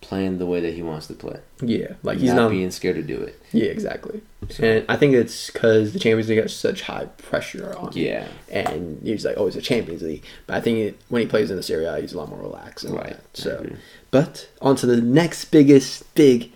[0.00, 1.40] playing the way that he wants to play.
[1.62, 2.50] yeah, like he's not, not.
[2.50, 3.40] being scared to do it.
[3.52, 4.20] yeah, exactly.
[4.50, 7.92] So, And I think it's because the Champions League has such high pressure on.
[7.92, 8.04] him.
[8.04, 10.24] yeah, and he's like, oh, it's a Champions League.
[10.46, 12.40] But I think it, when he plays in the Serie A, he's a lot more
[12.40, 12.84] relaxed.
[12.84, 13.16] Right.
[13.16, 13.36] that.
[13.36, 13.66] So,
[14.10, 16.52] but on to the next biggest big,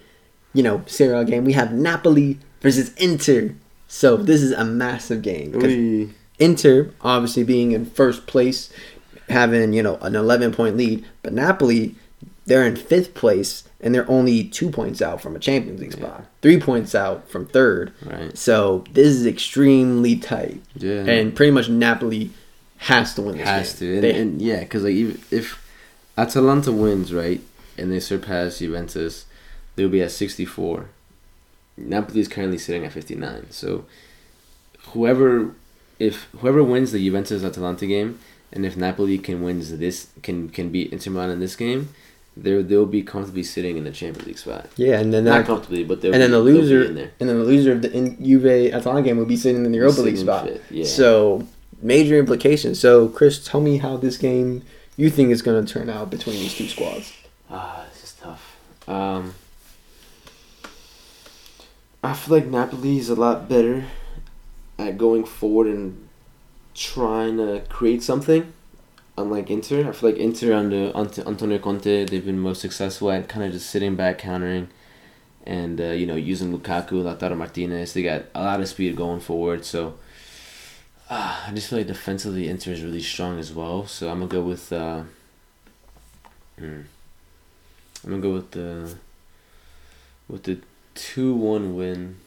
[0.53, 1.45] you know, Serie A game.
[1.45, 3.55] We have Napoli versus Inter.
[3.87, 6.15] So this is a massive game.
[6.39, 8.71] Inter, obviously being in first place,
[9.29, 11.95] having you know an 11 point lead, but Napoli,
[12.47, 16.25] they're in fifth place and they're only two points out from a Champions League spot,
[16.43, 17.93] three points out from third.
[18.05, 18.37] Right.
[18.37, 21.05] So this is extremely tight Yeah.
[21.05, 22.31] and pretty much Napoli
[22.79, 23.89] has to win this has game.
[23.89, 25.65] to, and, They- and yeah, because like even if
[26.17, 27.41] Atalanta wins, right,
[27.77, 29.27] and they surpass Juventus,
[29.77, 30.87] they'll be at 64.
[31.77, 33.47] Napoli is currently sitting at 59.
[33.51, 33.85] So
[34.93, 35.55] whoever
[35.99, 38.19] if whoever wins the Juventus Atalanta game
[38.53, 41.89] and if Napoli can wins this can can beat Inter Milan in this game,
[42.37, 44.67] they they'll be comfortably sitting in the Champions League spot.
[44.77, 47.11] Yeah, and then Not that, comfortably, but they'll and then be- the loser in there.
[47.21, 49.79] and then the loser of the in Juve Atalanta game will be sitting in the
[49.79, 50.49] Europa League spot.
[50.71, 50.85] Yeah.
[50.85, 51.47] So
[51.83, 52.79] major implications.
[52.81, 54.63] So Chris, tell me how this game
[54.97, 57.13] you think is going to turn out between these two squads.
[57.51, 58.57] Ah, this is tough.
[58.89, 59.35] Um,
[62.03, 63.85] I feel like Napoli is a lot better
[64.79, 66.09] at going forward and
[66.75, 68.53] trying to create something.
[69.17, 73.29] Unlike Inter, I feel like Inter under Ant- Antonio Conte, they've been most successful at
[73.29, 74.69] kind of just sitting back, countering,
[75.45, 77.95] and uh, you know using Lukaku, Lautaro Martinez.
[77.95, 79.65] They got a lot of speed going forward.
[79.65, 79.99] So
[81.11, 83.87] uh, I just feel like defensively, Inter is really strong as well.
[83.87, 84.73] So I'm gonna go with.
[84.73, 85.03] Uh,
[86.57, 86.83] hmm.
[88.05, 88.95] I'm gonna go with the
[90.29, 90.61] with the
[90.95, 92.19] two one win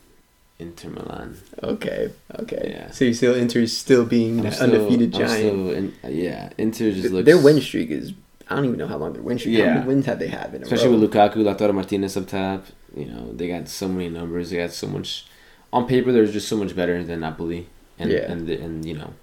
[0.62, 1.38] Inter Milan.
[1.64, 2.66] Okay, okay.
[2.76, 2.92] Yeah.
[2.92, 5.94] So you still is still being I'm still- undefeated I'm giant.
[6.04, 8.14] in- yeah, Inter just looks Their win streak is
[8.50, 9.58] I don't even know how long their win streak.
[9.58, 9.74] How Yeah.
[9.76, 11.00] many wins have they had in a especially row?
[11.00, 12.66] with Lukaku, Lautaro Martinez up top.
[12.96, 14.50] You know they got so many numbers.
[14.50, 15.26] They got so much
[15.74, 16.12] on paper.
[16.12, 18.32] They're just so much better than Napoli, and Yeah.
[18.32, 19.14] and the, and you know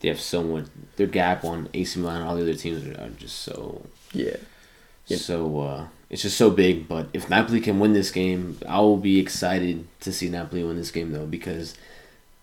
[0.00, 0.64] they have so much.
[0.96, 3.82] Their gap on AC Milan and all the other teams are, are just so
[4.12, 4.36] yeah.
[5.06, 5.18] Yeah.
[5.18, 6.88] So uh, it's just so big.
[6.88, 10.76] But if Napoli can win this game, I will be excited to see Napoli win
[10.76, 11.74] this game though, because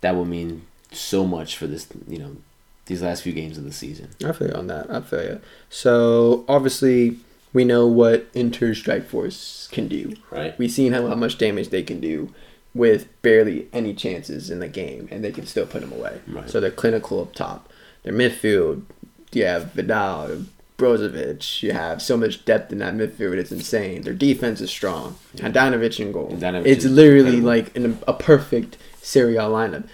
[0.01, 1.87] that will mean so much for this.
[2.07, 2.37] You know,
[2.85, 4.09] these last few games of the season.
[4.23, 4.89] I feel you on that.
[4.89, 5.41] I feel you.
[5.69, 7.17] So obviously
[7.53, 10.15] we know what Inter's strike force can do.
[10.29, 10.57] Right.
[10.59, 12.33] We've seen how, how much damage they can do
[12.73, 16.19] with barely any chances in the game, and they can still put them away.
[16.27, 16.49] Right.
[16.49, 17.71] So they're clinical up top.
[18.03, 18.83] Their midfield,
[19.31, 20.43] you have Vidal,
[20.77, 21.63] Brozovic.
[21.63, 23.37] You have so much depth in that midfield.
[23.37, 24.01] It's insane.
[24.01, 25.15] Their defense is strong.
[25.37, 26.31] Handanovic in goal.
[26.31, 27.47] Handanovic it's literally incredible.
[27.47, 29.87] like in a, a perfect Serie A lineup.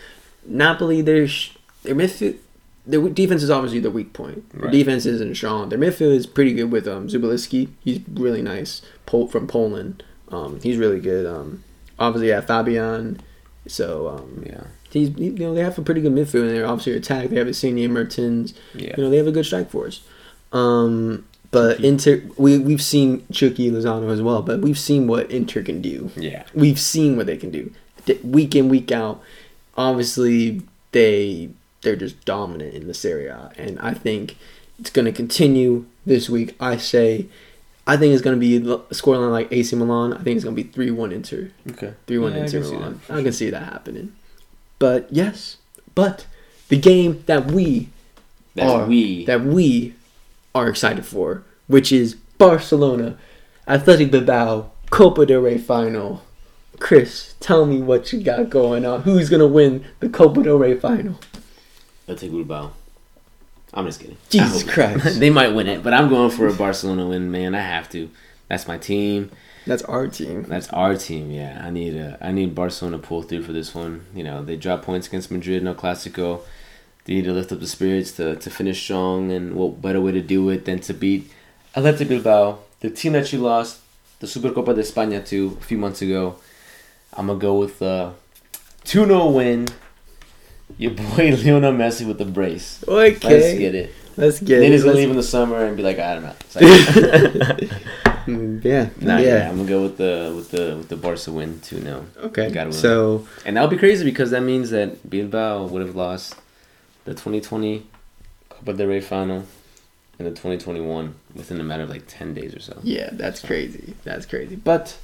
[0.45, 1.27] Napoli, their
[1.83, 2.37] their midfield.
[2.87, 4.49] Their defense is obviously the weak point.
[4.53, 4.71] Their Right.
[4.71, 5.69] defense isn't strong.
[5.69, 7.07] Their midfield is pretty good with um.
[7.07, 8.81] He's really nice.
[9.05, 10.03] Pol- from Poland.
[10.29, 11.25] Um, he's really good.
[11.27, 11.63] Um,
[11.99, 13.19] obviously, yeah, Fabian.
[13.67, 14.63] So um, Yeah.
[14.89, 17.29] he's you know they have a pretty good midfield and they're Obviously, attack.
[17.29, 18.55] They have Insigne, Mertens.
[18.73, 18.95] Yeah.
[18.97, 20.01] You know they have a good strike force.
[20.51, 21.87] Um, but Chucky.
[21.87, 24.41] Inter, we we've seen Chucky Lozano as well.
[24.41, 26.11] But we've seen what Inter can do.
[26.15, 26.43] Yeah.
[26.53, 27.71] We've seen what they can do,
[28.23, 29.21] week in week out.
[29.77, 31.49] Obviously, they
[31.81, 34.37] they're just dominant in this area, and I think
[34.79, 36.55] it's going to continue this week.
[36.59, 37.27] I say,
[37.87, 40.13] I think it's going to be a scoreline like AC Milan.
[40.13, 41.51] I think it's going to be three one Inter.
[41.71, 41.93] Okay.
[42.07, 43.01] Three one Yeah, I Inter see Milan.
[43.09, 44.13] I can see that happening.
[44.79, 45.57] But yes,
[45.95, 46.25] but
[46.69, 47.89] the game that we
[48.55, 49.25] That are we.
[49.25, 49.95] that we
[50.53, 53.17] are excited for, which is Barcelona,
[53.67, 56.23] Athletic Bilbao, Copa del Rey final.
[56.79, 59.03] Chris, tell me what you got going on.
[59.03, 61.19] Who's gonna win the Copa del Rey final?
[62.07, 62.71] Take Bilbao.
[63.73, 64.17] I'm just kidding.
[64.29, 65.19] Jesus Christ.
[65.19, 67.55] they might win it, but I'm going for a Barcelona win, man.
[67.55, 68.09] I have to.
[68.49, 69.31] That's my team.
[69.65, 70.43] That's our team.
[70.43, 71.31] That's our team.
[71.31, 74.05] Yeah, I need a, I need Barcelona to pull through for this one.
[74.13, 76.41] You know, they dropped points against Madrid, no Clasico.
[77.05, 80.11] They need to lift up the spirits to, to finish strong, and what better way
[80.11, 81.31] to do it than to beat
[81.75, 83.79] Athletic Bilbao, the team that you lost
[84.19, 86.35] the Supercopa de España to a few months ago.
[87.13, 88.13] I'm gonna go with a
[88.85, 89.67] 2 0 win.
[90.77, 92.83] Your boy Lionel Messi with the brace.
[92.87, 93.93] Okay, Let's get it.
[94.15, 94.61] Let's get it.
[94.61, 94.75] then it.
[94.75, 97.67] he's gonna leave in the summer and be like, I don't know.
[98.21, 99.37] Mm, yeah, nah, yeah.
[99.37, 99.49] yeah.
[99.49, 102.05] I'm gonna go with the with the with the Barca win 2 0.
[102.17, 102.71] Okay, win.
[102.71, 106.35] so And that would be crazy because that means that Bilbao would have lost
[107.11, 107.85] the 2020
[108.49, 109.43] Copa del Rey final
[110.17, 112.79] and the 2021 within a matter of like 10 days or so.
[112.83, 113.95] yeah, that's crazy.
[114.03, 114.55] That's crazy.
[114.55, 114.97] But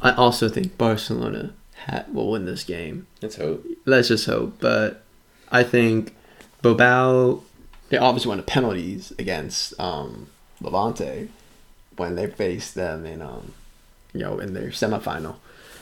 [0.00, 1.52] I also think Barcelona
[1.86, 3.06] ha- will win this game.
[3.20, 3.66] Let's hope.
[3.84, 4.56] Let's just hope.
[4.60, 5.02] But
[5.50, 6.14] I think
[6.62, 7.42] Bilbao,
[7.90, 10.28] they obviously won the penalties against um,
[10.62, 11.28] Levante
[11.96, 13.52] when they faced them in um,
[14.14, 15.36] you know in their semifinal.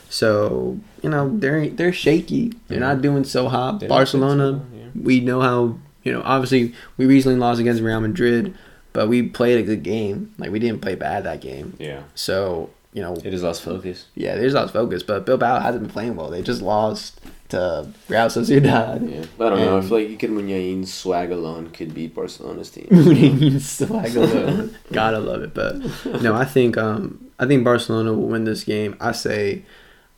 [0.09, 2.53] So you know they're they're shaky.
[2.67, 3.81] They're not doing so hot.
[3.81, 4.61] Not Barcelona,
[4.93, 5.03] doing so well, yeah.
[5.05, 6.21] we know how you know.
[6.23, 8.55] Obviously, we recently lost against Real Madrid,
[8.93, 10.33] but we played a good game.
[10.37, 11.75] Like we didn't play bad that game.
[11.79, 12.03] Yeah.
[12.15, 14.05] So you know It is lost focus.
[14.15, 16.29] yeah, there's lost focus, but Bilbao hasn't been playing well.
[16.29, 17.19] They just lost
[17.49, 19.09] to Real Sociedad.
[19.11, 19.25] Yeah.
[19.37, 19.75] But I don't know.
[19.75, 22.87] I And- feel like you could Muniain swag alone could beat Barcelona's team.
[23.59, 24.75] Swag alone.
[24.91, 25.53] Gotta love it.
[25.55, 25.77] But
[26.21, 28.95] no, I think um I think Barcelona will win this game.
[29.01, 29.63] I say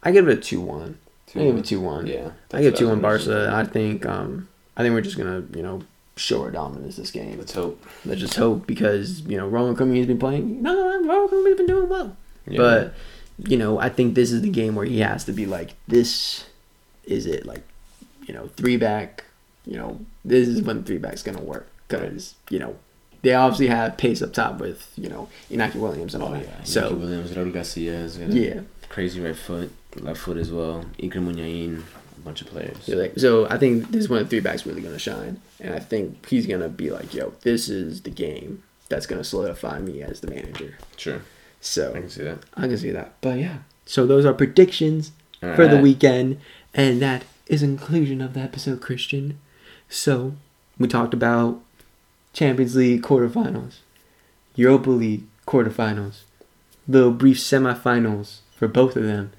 [0.04, 0.98] I give it a two one.
[1.34, 2.08] I give it two one.
[2.08, 2.32] Yeah.
[2.54, 3.52] I give that's two what one Barca.
[3.54, 4.48] I think um
[4.78, 5.82] I think we're just gonna, you know,
[6.18, 7.38] show our dominance this game.
[7.38, 7.84] Let's hope.
[8.06, 11.58] Let's just hope because, you know, Ronald Koeman has been playing no, Ronald Koeman has
[11.58, 12.16] been doing well.
[12.48, 12.58] Yeah.
[12.58, 12.94] But
[13.38, 16.46] you know, I think this is the game where he has to be like, this
[17.04, 17.46] is it.
[17.46, 17.64] Like,
[18.26, 19.26] you know, three back,
[19.66, 21.68] you know, this is when three back's going to work.
[21.88, 22.78] Because, you know,
[23.22, 26.44] they obviously have pace up top with, you know, Inaki Williams and all Oh that.
[26.44, 26.64] yeah.
[26.64, 28.62] So, Inaki Williams, Raul Garcia a yeah.
[28.90, 30.86] crazy right foot, left foot as well.
[31.00, 31.84] Iker Muniain,
[32.26, 32.78] bunch of players.
[32.84, 35.40] So, like, so I think this is when the three back's really to shine.
[35.60, 39.80] And I think he's to be like, yo, this is the game that's to solidify
[39.80, 40.78] me as the manager.
[40.98, 41.22] Sure,
[41.62, 42.40] So I can see that.
[42.56, 43.14] I can see that.
[43.22, 43.60] But yeah.
[43.86, 46.40] So those are predictions for the weekend,
[46.74, 49.36] and that is inclusion of the episode, Cristian.
[49.90, 50.36] So
[50.80, 51.62] we talked about
[52.34, 53.76] Champions League quarterfinals,
[54.56, 56.22] Europa League quarterfinals,
[56.88, 59.32] little brief semifinals for both of them.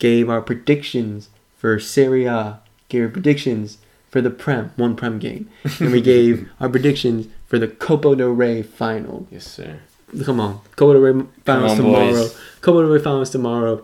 [0.00, 1.28] Gave our predictions
[1.64, 2.60] for Serie A.
[2.90, 3.78] Gave our predictions
[4.10, 5.48] for the Prem, one Prem game,
[5.80, 9.26] and we gave our predictions for the Copa del Rey final.
[9.30, 9.78] Yes, sir.
[10.26, 12.12] Come on, Copa del Rey finals on, tomorrow.
[12.12, 12.38] boys.
[12.60, 13.82] Copa del Rey finals tomorrow.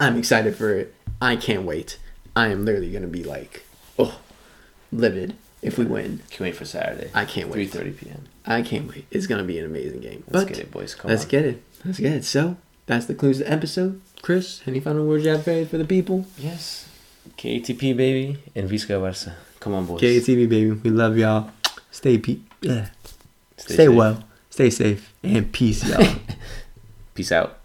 [0.00, 0.92] I'm excited for it.
[1.22, 2.00] I can't wait.
[2.34, 3.64] I am literally gonna be like,
[3.96, 4.18] oh,
[4.90, 6.20] livid if we win.
[6.30, 7.12] Can't wait for Saturday.
[7.14, 7.70] I can't wait.
[7.70, 8.24] 3:30 p.m.
[8.44, 9.06] I can't wait.
[9.12, 10.24] It's gonna be an amazing game.
[10.28, 10.96] Let's but get it, boys.
[10.96, 11.30] Come let's on.
[11.30, 11.62] get it.
[11.84, 12.24] Let's get it.
[12.24, 12.56] So
[12.86, 14.00] that's the clues of the episode.
[14.20, 16.26] Chris, any final words you have for the people?
[16.36, 16.88] Yes.
[17.36, 19.36] KATP baby and Visca Barca.
[19.60, 20.00] Come on, boys.
[20.00, 21.50] KTV baby, we love y'all.
[21.90, 22.88] Stay pe- yeah.
[23.56, 23.90] Stay, safe.
[23.90, 24.22] well.
[24.50, 26.16] Stay safe and peace, y'all.
[27.14, 27.58] Peace out.